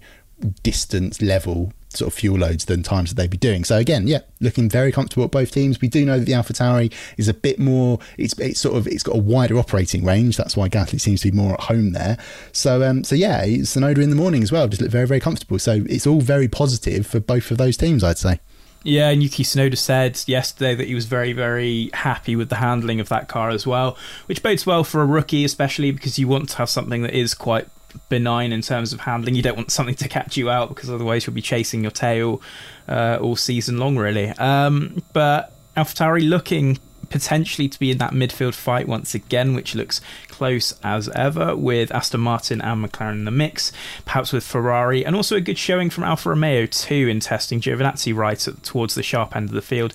distance 0.62 1.22
level 1.22 1.72
sort 1.89 2.12
of 2.12 2.18
fuel 2.18 2.39
loads 2.39 2.65
than 2.65 2.84
times 2.84 3.10
that 3.10 3.15
they'd 3.22 3.30
be 3.30 3.38
doing. 3.38 3.63
So 3.63 3.77
again, 3.77 4.08
yeah, 4.08 4.20
looking 4.39 4.70
very 4.70 4.92
comfortable 4.92 5.24
at 5.25 5.32
both 5.32 5.51
teams. 5.51 5.80
We 5.80 5.88
do 5.88 6.06
know 6.06 6.20
that 6.20 6.25
the 6.25 6.32
AlphaTauri 6.34 6.92
is 7.18 7.27
a 7.27 7.34
bit 7.34 7.60
more. 7.60 8.00
It's 8.18 8.38
it's 8.39 8.60
sort 8.60 8.75
of 8.75 8.88
it's 8.88 9.03
got 9.03 9.15
a 9.15 9.20
wider 9.20 9.58
operating 9.58 10.03
range. 10.03 10.38
That's 10.38 10.58
why 10.58 10.70
Gasly 10.70 11.00
seems 11.00 11.22
to 11.22 11.32
be 11.32 11.38
more 11.38 11.53
at 11.53 11.62
home 11.62 11.94
there. 11.94 12.18
So 12.51 12.84
um 12.84 13.03
so 13.03 13.15
yeah, 13.15 13.46
Tsunoda 13.46 14.00
in 14.00 14.10
the 14.10 14.15
morning 14.15 14.44
as 14.44 14.51
well 14.51 14.68
just 14.68 14.82
looked 14.82 14.92
very 14.92 15.08
very 15.08 15.20
comfortable. 15.20 15.60
So 15.60 15.84
it's 15.88 16.08
all 16.08 16.22
very 16.22 16.48
positive 16.48 17.06
for 17.06 17.20
both 17.20 17.51
of 17.51 17.58
those 17.58 17.77
teams, 17.77 18.03
I'd 18.03 18.18
say. 18.18 18.39
Yeah, 18.86 19.10
and 19.10 19.24
Yuki 19.24 19.44
Tsunoda 19.44 19.77
said 19.77 20.22
yesterday 20.27 20.75
that 20.75 20.88
he 20.88 20.94
was 20.94 21.06
very, 21.06 21.32
very 21.32 21.89
happy 21.94 22.36
with 22.36 22.50
the 22.50 22.58
handling 22.58 23.00
of 23.00 23.08
that 23.10 23.30
car 23.30 23.50
as 23.50 23.65
well, 23.65 23.98
which 24.25 24.44
bodes 24.44 24.65
well 24.65 24.84
for 24.84 25.01
a 25.01 25.06
rookie, 25.06 25.46
especially 25.46 25.92
because 25.92 26.20
you 26.20 26.27
want 26.27 26.50
to 26.50 26.58
have 26.58 26.70
something 26.70 27.01
that 27.03 27.13
is 27.13 27.34
quite 27.34 27.68
benign 28.09 28.51
in 28.51 28.62
terms 28.62 28.93
of 28.93 29.01
handling. 29.01 29.35
You 29.35 29.41
don't 29.41 29.57
want 29.57 29.71
something 29.71 29.95
to 29.95 30.07
catch 30.07 30.38
you 30.38 30.50
out 30.50 30.69
because 30.69 30.89
otherwise 30.89 31.25
you'll 31.25 31.33
be 31.33 31.41
chasing 31.41 31.81
your 31.81 31.91
tail 31.91 32.41
uh, 32.88 33.17
all 33.21 33.35
season 33.35 33.77
long, 33.77 33.97
really. 33.97 34.29
Um, 34.29 35.03
but 35.13 35.53
AlphaTauri 35.75 36.27
looking 36.27 36.79
potentially 37.09 37.69
to 37.69 37.77
be 37.77 37.91
in 37.91 38.00
that 38.00 38.12
midfield 38.12 38.55
fight 38.55 38.88
once 38.88 39.13
again, 39.13 39.53
which 39.53 39.75
looks 39.75 40.01
close 40.29 40.73
as 40.83 41.09
ever, 41.09 41.55
with 41.55 41.91
Aston 41.91 42.21
Martin 42.21 42.59
and 42.59 42.83
McLaren 42.83 43.13
in 43.13 43.25
the 43.25 43.31
mix, 43.31 43.71
perhaps 44.03 44.34
with 44.34 44.43
Ferrari, 44.43 45.06
and 45.06 45.15
also 45.15 45.36
a 45.36 45.41
good 45.41 45.60
showing 45.60 45.91
from 45.91 46.06
Alfa 46.06 46.29
Romeo 46.29 46.65
too 46.65 47.08
in 47.08 47.19
testing 47.19 47.62
Giovinazzi 47.62 48.15
right 48.15 48.47
at, 48.47 48.63
towards 48.63 48.95
the 48.95 49.03
sharp 49.03 49.36
end 49.36 49.49
of 49.49 49.56
the 49.56 49.62
field. 49.62 49.93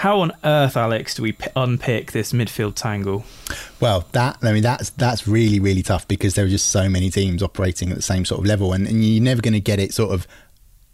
How 0.00 0.20
on 0.20 0.32
earth, 0.44 0.78
Alex, 0.78 1.14
do 1.14 1.22
we 1.22 1.32
p- 1.32 1.50
unpick 1.54 2.12
this 2.12 2.32
midfield 2.32 2.74
tangle? 2.74 3.26
Well, 3.80 4.06
that 4.12 4.38
I 4.40 4.50
mean 4.52 4.62
that's 4.62 4.88
that's 4.88 5.28
really 5.28 5.60
really 5.60 5.82
tough 5.82 6.08
because 6.08 6.34
there 6.34 6.46
are 6.46 6.48
just 6.48 6.70
so 6.70 6.88
many 6.88 7.10
teams 7.10 7.42
operating 7.42 7.90
at 7.90 7.96
the 7.96 8.02
same 8.02 8.24
sort 8.24 8.40
of 8.40 8.46
level, 8.46 8.72
and, 8.72 8.86
and 8.86 9.04
you're 9.04 9.22
never 9.22 9.42
going 9.42 9.52
to 9.52 9.60
get 9.60 9.78
it 9.78 9.92
sort 9.92 10.14
of 10.14 10.26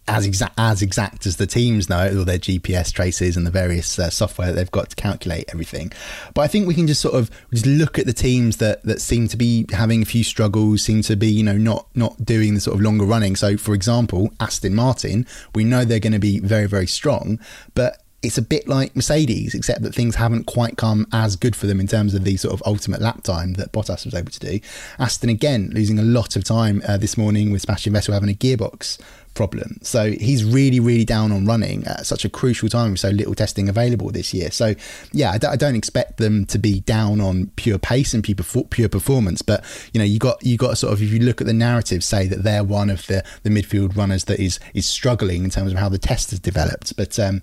as 0.08 0.26
exact 0.26 0.54
as 0.58 0.82
exact 0.82 1.24
as 1.24 1.36
the 1.36 1.46
teams 1.46 1.88
know 1.88 2.18
all 2.18 2.24
their 2.24 2.40
GPS 2.40 2.92
traces 2.92 3.36
and 3.36 3.46
the 3.46 3.52
various 3.52 3.96
uh, 3.96 4.10
software 4.10 4.48
that 4.48 4.54
they've 4.54 4.70
got 4.72 4.90
to 4.90 4.96
calculate 4.96 5.44
everything. 5.52 5.92
But 6.34 6.40
I 6.40 6.48
think 6.48 6.66
we 6.66 6.74
can 6.74 6.88
just 6.88 7.00
sort 7.00 7.14
of 7.14 7.30
just 7.52 7.64
look 7.64 8.00
at 8.00 8.06
the 8.06 8.12
teams 8.12 8.56
that 8.56 8.82
that 8.82 9.00
seem 9.00 9.28
to 9.28 9.36
be 9.36 9.66
having 9.70 10.02
a 10.02 10.04
few 10.04 10.24
struggles, 10.24 10.82
seem 10.82 11.02
to 11.02 11.14
be 11.14 11.28
you 11.28 11.44
know 11.44 11.56
not 11.56 11.86
not 11.94 12.24
doing 12.24 12.54
the 12.54 12.60
sort 12.60 12.74
of 12.74 12.80
longer 12.80 13.04
running. 13.04 13.36
So, 13.36 13.56
for 13.56 13.72
example, 13.72 14.32
Aston 14.40 14.74
Martin, 14.74 15.28
we 15.54 15.62
know 15.62 15.84
they're 15.84 16.00
going 16.00 16.12
to 16.12 16.18
be 16.18 16.40
very 16.40 16.66
very 16.66 16.88
strong, 16.88 17.38
but 17.76 18.02
it's 18.26 18.38
a 18.38 18.42
bit 18.42 18.68
like 18.68 18.94
Mercedes, 18.94 19.54
except 19.54 19.82
that 19.82 19.94
things 19.94 20.16
haven't 20.16 20.44
quite 20.44 20.76
come 20.76 21.06
as 21.12 21.36
good 21.36 21.54
for 21.54 21.66
them 21.66 21.80
in 21.80 21.86
terms 21.86 22.14
of 22.14 22.24
the 22.24 22.36
sort 22.36 22.52
of 22.52 22.62
ultimate 22.66 23.00
lap 23.00 23.22
time 23.22 23.54
that 23.54 23.72
Bottas 23.72 24.04
was 24.04 24.14
able 24.14 24.30
to 24.32 24.40
do. 24.40 24.60
Aston 24.98 25.30
again 25.30 25.70
losing 25.72 25.98
a 25.98 26.02
lot 26.02 26.36
of 26.36 26.44
time 26.44 26.82
uh, 26.86 26.96
this 26.96 27.16
morning 27.16 27.52
with 27.52 27.62
Sebastian 27.62 27.92
Vettel 27.92 28.12
having 28.12 28.28
a 28.28 28.34
gearbox 28.34 28.98
problem. 29.36 29.78
So 29.82 30.10
he's 30.10 30.44
really, 30.44 30.80
really 30.80 31.04
down 31.04 31.30
on 31.30 31.46
running 31.46 31.84
at 31.84 32.06
such 32.06 32.24
a 32.24 32.28
crucial 32.28 32.68
time 32.68 32.92
with 32.92 33.00
so 33.00 33.10
little 33.10 33.34
testing 33.34 33.68
available 33.68 34.10
this 34.10 34.34
year. 34.34 34.50
So 34.50 34.74
yeah, 35.12 35.30
I 35.30 35.38
d- 35.38 35.46
I 35.46 35.56
don't 35.56 35.76
expect 35.76 36.16
them 36.16 36.46
to 36.46 36.58
be 36.58 36.80
down 36.80 37.20
on 37.20 37.52
pure 37.54 37.78
pace 37.78 38.14
and 38.14 38.24
pure, 38.24 38.64
pure 38.70 38.88
performance, 38.88 39.42
but 39.42 39.64
you 39.92 39.98
know, 40.00 40.04
you 40.04 40.18
got 40.18 40.44
you 40.44 40.56
got 40.56 40.78
sort 40.78 40.92
of 40.92 41.02
if 41.02 41.12
you 41.12 41.20
look 41.20 41.40
at 41.40 41.46
the 41.46 41.52
narrative, 41.52 42.02
say 42.02 42.26
that 42.26 42.42
they're 42.42 42.64
one 42.64 42.90
of 42.90 43.06
the 43.06 43.22
the 43.44 43.50
midfield 43.50 43.96
runners 43.96 44.24
that 44.24 44.40
is 44.40 44.58
is 44.74 44.86
struggling 44.86 45.44
in 45.44 45.50
terms 45.50 45.70
of 45.70 45.78
how 45.78 45.88
the 45.88 45.98
test 45.98 46.30
has 46.30 46.40
developed. 46.40 46.96
But 46.96 47.18
um, 47.20 47.42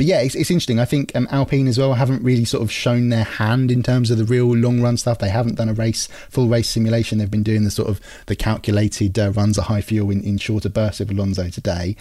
but 0.00 0.06
yeah, 0.06 0.22
it's, 0.22 0.34
it's 0.34 0.50
interesting. 0.50 0.80
I 0.80 0.86
think 0.86 1.14
um, 1.14 1.28
Alpine 1.30 1.68
as 1.68 1.76
well 1.76 1.92
haven't 1.92 2.22
really 2.22 2.46
sort 2.46 2.62
of 2.62 2.72
shown 2.72 3.10
their 3.10 3.24
hand 3.24 3.70
in 3.70 3.82
terms 3.82 4.10
of 4.10 4.16
the 4.16 4.24
real 4.24 4.46
long 4.46 4.80
run 4.80 4.96
stuff. 4.96 5.18
They 5.18 5.28
haven't 5.28 5.56
done 5.56 5.68
a 5.68 5.74
race, 5.74 6.06
full 6.30 6.48
race 6.48 6.70
simulation. 6.70 7.18
They've 7.18 7.30
been 7.30 7.42
doing 7.42 7.64
the 7.64 7.70
sort 7.70 7.90
of 7.90 8.00
the 8.24 8.34
calculated 8.34 9.18
uh, 9.18 9.32
runs 9.32 9.58
at 9.58 9.64
high 9.64 9.82
fuel 9.82 10.10
in, 10.10 10.22
in 10.22 10.38
shorter 10.38 10.70
bursts 10.70 11.00
with 11.00 11.10
Alonso 11.10 11.50
today. 11.50 11.96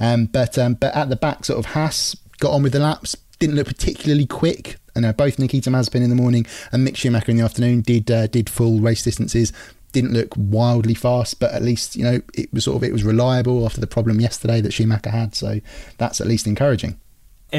Um, 0.00 0.26
but 0.26 0.58
um, 0.58 0.74
but 0.74 0.96
at 0.96 1.10
the 1.10 1.14
back, 1.14 1.44
sort 1.44 1.60
of 1.60 1.66
Haas 1.66 2.16
got 2.40 2.50
on 2.50 2.64
with 2.64 2.72
the 2.72 2.80
laps. 2.80 3.16
Didn't 3.38 3.54
look 3.54 3.68
particularly 3.68 4.26
quick. 4.26 4.74
And 4.96 5.06
uh, 5.06 5.12
both 5.12 5.38
Nikita 5.38 5.70
Mazepin 5.70 6.02
in 6.02 6.10
the 6.10 6.16
morning 6.16 6.46
and 6.72 6.84
Mick 6.84 6.96
Schumacher 6.96 7.30
in 7.30 7.36
the 7.36 7.44
afternoon 7.44 7.82
did 7.82 8.10
uh, 8.10 8.26
did 8.26 8.50
full 8.50 8.80
race 8.80 9.04
distances 9.04 9.52
didn't 9.92 10.12
look 10.12 10.34
wildly 10.36 10.94
fast, 10.94 11.38
but 11.38 11.52
at 11.52 11.62
least 11.62 11.94
you 11.94 12.02
know 12.02 12.20
it 12.34 12.52
was 12.52 12.64
sort 12.64 12.78
of 12.78 12.82
it 12.82 12.92
was 12.92 13.04
reliable 13.04 13.64
after 13.64 13.80
the 13.80 13.86
problem 13.86 14.20
yesterday 14.20 14.60
that 14.60 14.72
Schumacher 14.72 15.10
had. 15.10 15.36
So 15.36 15.60
that's 15.98 16.20
at 16.20 16.26
least 16.26 16.48
encouraging 16.48 16.98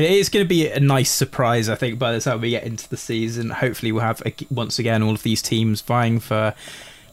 it 0.03 0.12
is 0.12 0.29
going 0.29 0.43
to 0.43 0.49
be 0.49 0.67
a 0.67 0.79
nice 0.79 1.12
surprise, 1.12 1.69
I 1.69 1.75
think, 1.75 1.99
by 1.99 2.12
the 2.12 2.19
time 2.19 2.41
we 2.41 2.49
get 2.49 2.63
into 2.63 2.89
the 2.89 2.97
season. 2.97 3.49
Hopefully, 3.49 3.91
we'll 3.91 4.03
have 4.03 4.21
once 4.49 4.79
again 4.79 5.03
all 5.03 5.13
of 5.13 5.23
these 5.23 5.41
teams 5.41 5.81
vying 5.81 6.19
for, 6.19 6.53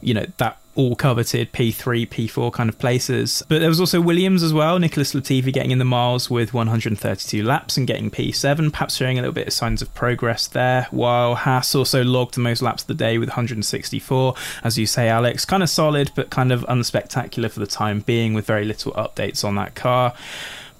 you 0.01 0.13
know, 0.13 0.25
that 0.37 0.57
all 0.75 0.95
coveted 0.95 1.51
P3, 1.53 2.07
P4 2.07 2.51
kind 2.51 2.67
of 2.67 2.79
places. 2.79 3.43
But 3.47 3.59
there 3.59 3.69
was 3.69 3.79
also 3.79 4.01
Williams 4.01 4.41
as 4.41 4.53
well. 4.53 4.79
Nicholas 4.79 5.13
Latifi 5.13 5.53
getting 5.53 5.71
in 5.71 5.77
the 5.77 5.85
miles 5.85 6.31
with 6.31 6.53
132 6.53 7.43
laps 7.43 7.77
and 7.77 7.85
getting 7.85 8.09
P7, 8.09 8.71
perhaps 8.71 8.95
showing 8.95 9.19
a 9.19 9.21
little 9.21 9.33
bit 9.33 9.47
of 9.47 9.53
signs 9.53 9.81
of 9.83 9.93
progress 9.93 10.47
there. 10.47 10.87
While 10.89 11.35
Haas 11.35 11.75
also 11.75 12.03
logged 12.03 12.33
the 12.33 12.41
most 12.41 12.61
laps 12.61 12.83
of 12.83 12.87
the 12.87 12.95
day 12.95 13.17
with 13.17 13.29
164. 13.29 14.33
As 14.63 14.77
you 14.77 14.87
say, 14.87 15.09
Alex, 15.09 15.45
kind 15.45 15.61
of 15.61 15.69
solid, 15.69 16.11
but 16.15 16.31
kind 16.31 16.51
of 16.51 16.61
unspectacular 16.61 17.51
for 17.51 17.59
the 17.59 17.67
time 17.67 17.99
being, 17.99 18.33
with 18.33 18.47
very 18.47 18.65
little 18.65 18.93
updates 18.93 19.45
on 19.45 19.55
that 19.55 19.75
car. 19.75 20.13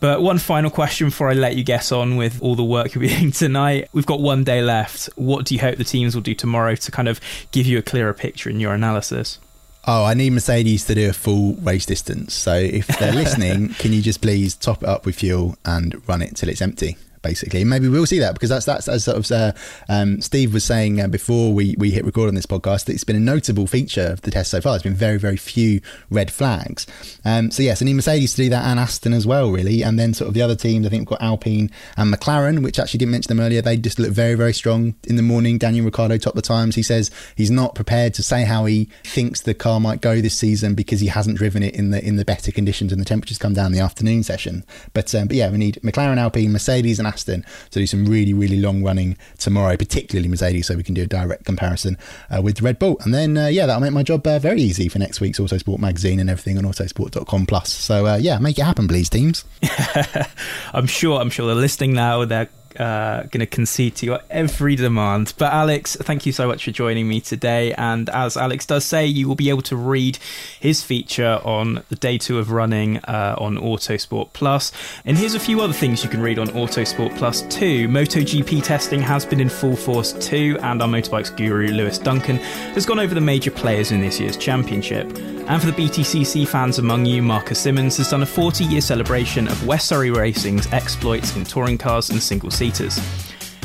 But 0.04 0.22
one 0.22 0.38
final 0.38 0.70
question 0.70 1.08
before 1.08 1.30
I 1.30 1.34
let 1.34 1.56
you 1.56 1.64
get 1.64 1.94
on 1.94 2.18
with 2.18 2.42
all 2.42 2.56
the 2.56 2.64
work 2.66 2.94
you're 2.94 3.08
doing 3.08 3.32
tonight. 3.32 3.88
We've 3.94 4.06
got 4.06 4.20
one 4.20 4.44
day 4.44 4.62
left. 4.62 5.06
What 5.16 5.46
do 5.46 5.56
you 5.56 5.62
hope 5.62 5.78
the 5.78 5.86
teams 5.86 6.14
will 6.14 6.22
do 6.22 6.36
tomorrow 6.36 6.76
to 6.76 6.92
kind 6.92 7.08
of 7.08 7.22
give 7.54 7.66
you 7.66 7.78
a 7.78 7.82
clearer 7.82 8.14
picture 8.14 8.50
in 8.50 8.60
your 8.60 8.74
analysis? 8.74 9.40
Oh, 9.88 10.04
I 10.04 10.14
need 10.14 10.32
Mercedes 10.32 10.84
to 10.88 10.96
do 10.96 11.10
a 11.10 11.14
full 11.14 11.54
race 11.54 11.86
distance. 11.86 12.34
So 12.34 12.54
if 12.54 12.88
they're 12.88 13.14
listening, 13.24 13.70
can 13.76 13.94
you 13.94 14.02
just 14.02 14.22
please 14.22 14.56
top 14.56 14.84
it 14.84 14.90
up 14.90 15.06
with 15.06 15.16
fuel 15.16 15.56
and 15.64 16.06
run 16.06 16.22
it 16.22 16.36
till 16.36 16.50
it's 16.50 16.62
empty? 16.62 16.98
Basically. 17.24 17.64
Maybe 17.64 17.88
we'll 17.88 18.06
see 18.06 18.20
that 18.20 18.34
because 18.34 18.50
that's 18.50 18.66
that's 18.66 18.88
as 18.88 19.06
sort 19.06 19.18
of 19.18 19.32
uh, 19.32 19.54
um, 19.90 20.22
Steve 20.22 20.54
was 20.54 20.64
saying 20.64 21.02
uh, 21.02 21.08
before 21.08 21.54
we 21.54 21.76
we 21.80 21.90
hit 21.90 22.06
record 22.06 22.28
on 22.28 22.36
this 22.36 22.46
podcast. 22.46 22.86
That 22.86 22.94
it's 22.94 23.04
been 23.04 23.16
a 23.16 23.20
notable 23.20 23.66
feature 23.66 24.08
of 24.12 24.22
the 24.22 24.30
test 24.30 24.52
so 24.52 24.62
far. 24.62 24.76
It's 24.76 24.84
been 24.84 24.94
very 24.94 25.18
very 25.18 25.38
few 25.38 25.82
red 26.12 26.32
flags. 26.32 26.86
Um, 27.26 27.50
so 27.50 27.64
yes, 27.64 27.82
I 27.82 27.86
need 27.86 27.96
Mercedes 27.96 28.36
to 28.36 28.44
do 28.44 28.50
that 28.50 28.66
and 28.66 28.80
Aston 28.80 29.14
as 29.14 29.26
well, 29.26 29.50
really. 29.50 29.82
And 29.82 29.98
then 29.98 30.14
sort 30.14 30.28
of 30.28 30.36
the 30.36 30.42
other 30.44 30.56
teams, 30.56 30.86
I 30.86 30.90
think 30.90 31.02
we've 31.10 31.18
got 31.18 31.26
Alpine 31.26 31.72
and 31.98 32.14
McLaren, 32.14 32.62
which 32.62 32.78
actually 32.78 33.00
didn't 33.00 33.14
mention 33.14 33.36
them 33.36 33.44
earlier. 33.44 33.62
They 33.62 33.78
just 33.78 33.98
look 33.98 34.12
very 34.12 34.36
very 34.36 34.54
strong 34.54 34.94
in 35.06 35.16
the 35.16 35.24
morning. 35.24 35.58
Daniel 35.58 35.86
Ricciardo 35.86 36.18
top 36.18 36.36
the 36.36 36.42
times. 36.42 36.76
He 36.76 36.84
says 36.84 37.10
he's 37.36 37.52
not 37.52 37.74
prepared 37.74 38.14
to 38.16 38.24
say 38.24 38.44
how 38.44 38.66
he 38.66 38.90
thinks 39.04 39.42
the 39.42 39.54
car 39.54 39.80
might 39.80 40.02
go 40.02 40.22
this 40.22 40.38
season 40.38 40.76
because 40.76 41.00
he 41.00 41.08
hasn't 41.08 41.38
driven 41.38 41.64
it 41.64 41.74
in 41.74 41.90
the 41.92 42.06
in 42.06 42.18
the 42.18 42.26
better 42.26 42.52
conditions 42.52 42.92
and 42.92 43.02
the 43.02 43.06
temperatures 43.06 43.38
come 43.38 43.54
down 43.54 43.72
the 43.72 43.80
afternoon 43.80 44.24
session. 44.24 44.64
But 44.94 45.14
um, 45.16 45.28
but 45.28 45.38
yeah, 45.38 45.50
we 45.50 45.58
need 45.58 45.80
McLaren, 45.84 46.18
Alpine, 46.18 46.52
Mercedes, 46.52 47.00
and 47.00 47.08
Aston 47.08 47.13
to 47.16 47.44
do 47.72 47.88
some 47.88 48.06
really 48.06 48.34
really 48.34 48.60
long 48.60 48.84
running 48.84 49.18
tomorrow, 49.38 49.78
particularly 49.78 50.28
Mercedes, 50.28 50.68
so 50.68 50.76
we 50.76 50.84
can 50.84 50.94
do 50.94 51.04
a 51.04 51.08
direct 51.08 51.46
comparison 51.46 51.98
uh, 52.30 52.42
with 52.42 52.62
Red 52.62 52.80
Bull. 52.80 52.98
And 53.02 53.14
then 53.14 53.38
uh, 53.38 53.48
yeah, 53.48 53.66
that'll 53.66 53.82
make 53.82 53.94
my 53.94 54.04
job 54.04 54.26
uh, 54.26 54.40
very 54.40 54.62
easy 54.62 54.90
for 54.90 55.00
next 55.00 55.22
week's 55.22 55.40
Autosport 55.40 55.80
magazine 55.80 56.20
and 56.20 56.30
everything 56.30 56.58
on 56.58 56.64
Autosport.com 56.64 57.46
plus. 57.46 57.72
So 57.72 58.08
uh, 58.08 58.18
yeah, 58.18 58.40
make 58.40 58.58
it 58.58 58.64
happen, 58.64 58.88
please, 58.88 59.10
teams. 59.10 59.46
I'm 60.74 60.88
sure. 60.88 61.20
I'm 61.20 61.30
sure 61.30 61.48
they're 61.48 61.56
listening 61.56 61.94
now. 61.94 62.26
They're 62.26 62.50
uh, 62.78 63.24
going 63.24 63.40
to 63.40 63.46
concede 63.46 63.96
to 63.98 64.06
your 64.06 64.20
every 64.30 64.76
demand. 64.76 65.34
But 65.38 65.54
Alex, 65.54 65.96
thank 66.00 66.26
you 66.26 66.32
so 66.32 66.48
much 66.48 66.66
for 66.66 66.72
joining 66.72 67.08
me 67.08 67.22
today. 67.22 67.74
And 67.74 68.10
as 68.10 68.38
Alex 68.38 68.66
does 68.66 68.86
say, 68.86 69.06
you 69.06 69.28
will 69.28 69.36
be 69.36 69.50
able 69.50 69.62
to 69.64 69.76
read 69.76 70.18
his 70.60 70.84
feature 70.84 71.40
on 71.44 71.84
the 71.90 71.96
day 71.96 72.18
two 72.18 72.40
of 72.40 72.52
running 72.52 72.98
uh, 73.00 73.36
on 73.38 73.58
Autosport 73.58 74.34
Plus. 74.34 74.72
And 75.06 75.18
here's 75.18 75.36
a 75.36 75.40
few 75.40 75.62
other 75.62 75.74
things 75.74 76.04
you 76.04 76.10
can 76.10 76.22
read 76.22 76.40
on 76.40 76.48
Autosport 76.50 77.16
Plus 77.18 77.42
too. 77.44 77.88
MotoGP 77.88 78.64
testing 78.64 79.02
has 79.02 79.26
been 79.26 79.40
in 79.40 79.50
full 79.50 79.76
force 79.76 80.14
too, 80.14 80.58
and 80.62 80.82
our 80.82 80.88
motorbikes 80.88 81.36
guru 81.36 81.68
Lewis 81.68 81.98
Duncan 81.98 82.38
has 82.76 82.86
gone 82.86 83.00
over 83.00 83.14
the 83.14 83.22
major 83.22 83.52
players 83.52 83.92
in 83.92 84.02
this 84.02 84.20
year's 84.20 84.38
championship. 84.38 85.08
And 85.46 85.62
for 85.62 85.70
the 85.70 85.74
BTCC 85.74 86.48
fans 86.48 86.80
among 86.80 87.06
you, 87.06 87.22
Marcus 87.22 87.60
Simmons 87.60 87.98
has 87.98 88.10
done 88.10 88.24
a 88.24 88.26
40 88.26 88.64
year 88.64 88.80
celebration 88.80 89.48
of 89.48 89.68
West 89.68 89.90
Surrey 89.90 90.10
Racing's 90.10 90.72
exploits 90.72 91.36
in 91.36 91.44
touring 91.44 91.78
cars 91.78 92.10
and 92.10 92.24
single 92.24 92.50
seaters. 92.64 93.00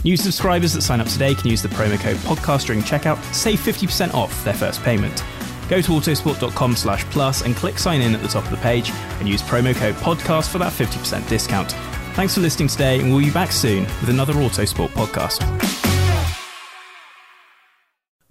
New 0.05 0.17
subscribers 0.17 0.73
that 0.73 0.83
sign 0.83 1.01
up 1.01 1.07
today 1.07 1.35
can 1.35 1.51
use 1.51 1.63
the 1.63 1.69
promo 1.69 1.99
code 2.01 2.17
podcast 2.19 2.67
during 2.67 2.83
checkout 2.83 3.21
to 3.27 3.35
save 3.35 3.61
50% 3.61 4.15
off 4.15 4.45
their 4.45 4.55
first 4.55 4.83
payment. 4.83 5.25
Go 5.69 5.81
to 5.83 5.93
autosport.com 5.93 6.77
slash 6.77 7.05
plus 7.07 7.43
and 7.43 7.55
click 7.55 7.79
sign 7.79 8.01
in 8.01 8.15
at 8.15 8.23
the 8.23 8.29
top 8.29 8.45
of 8.45 8.51
the 8.51 8.57
page 8.59 8.91
and 9.21 9.29
use 9.29 9.43
promo 9.43 9.75
code 9.75 9.95
podcast 9.97 10.51
for 10.51 10.59
that 10.59 10.73
50% 10.73 11.29
discount. 11.29 11.73
Thanks 12.15 12.35
for 12.35 12.41
listening 12.41 12.69
today 12.69 12.99
and 13.01 13.11
we'll 13.11 13.25
be 13.25 13.31
back 13.31 13.53
soon 13.53 13.85
with 13.85 14.09
another 14.09 14.35
Autosport 14.35 14.89
podcast. 14.91 15.88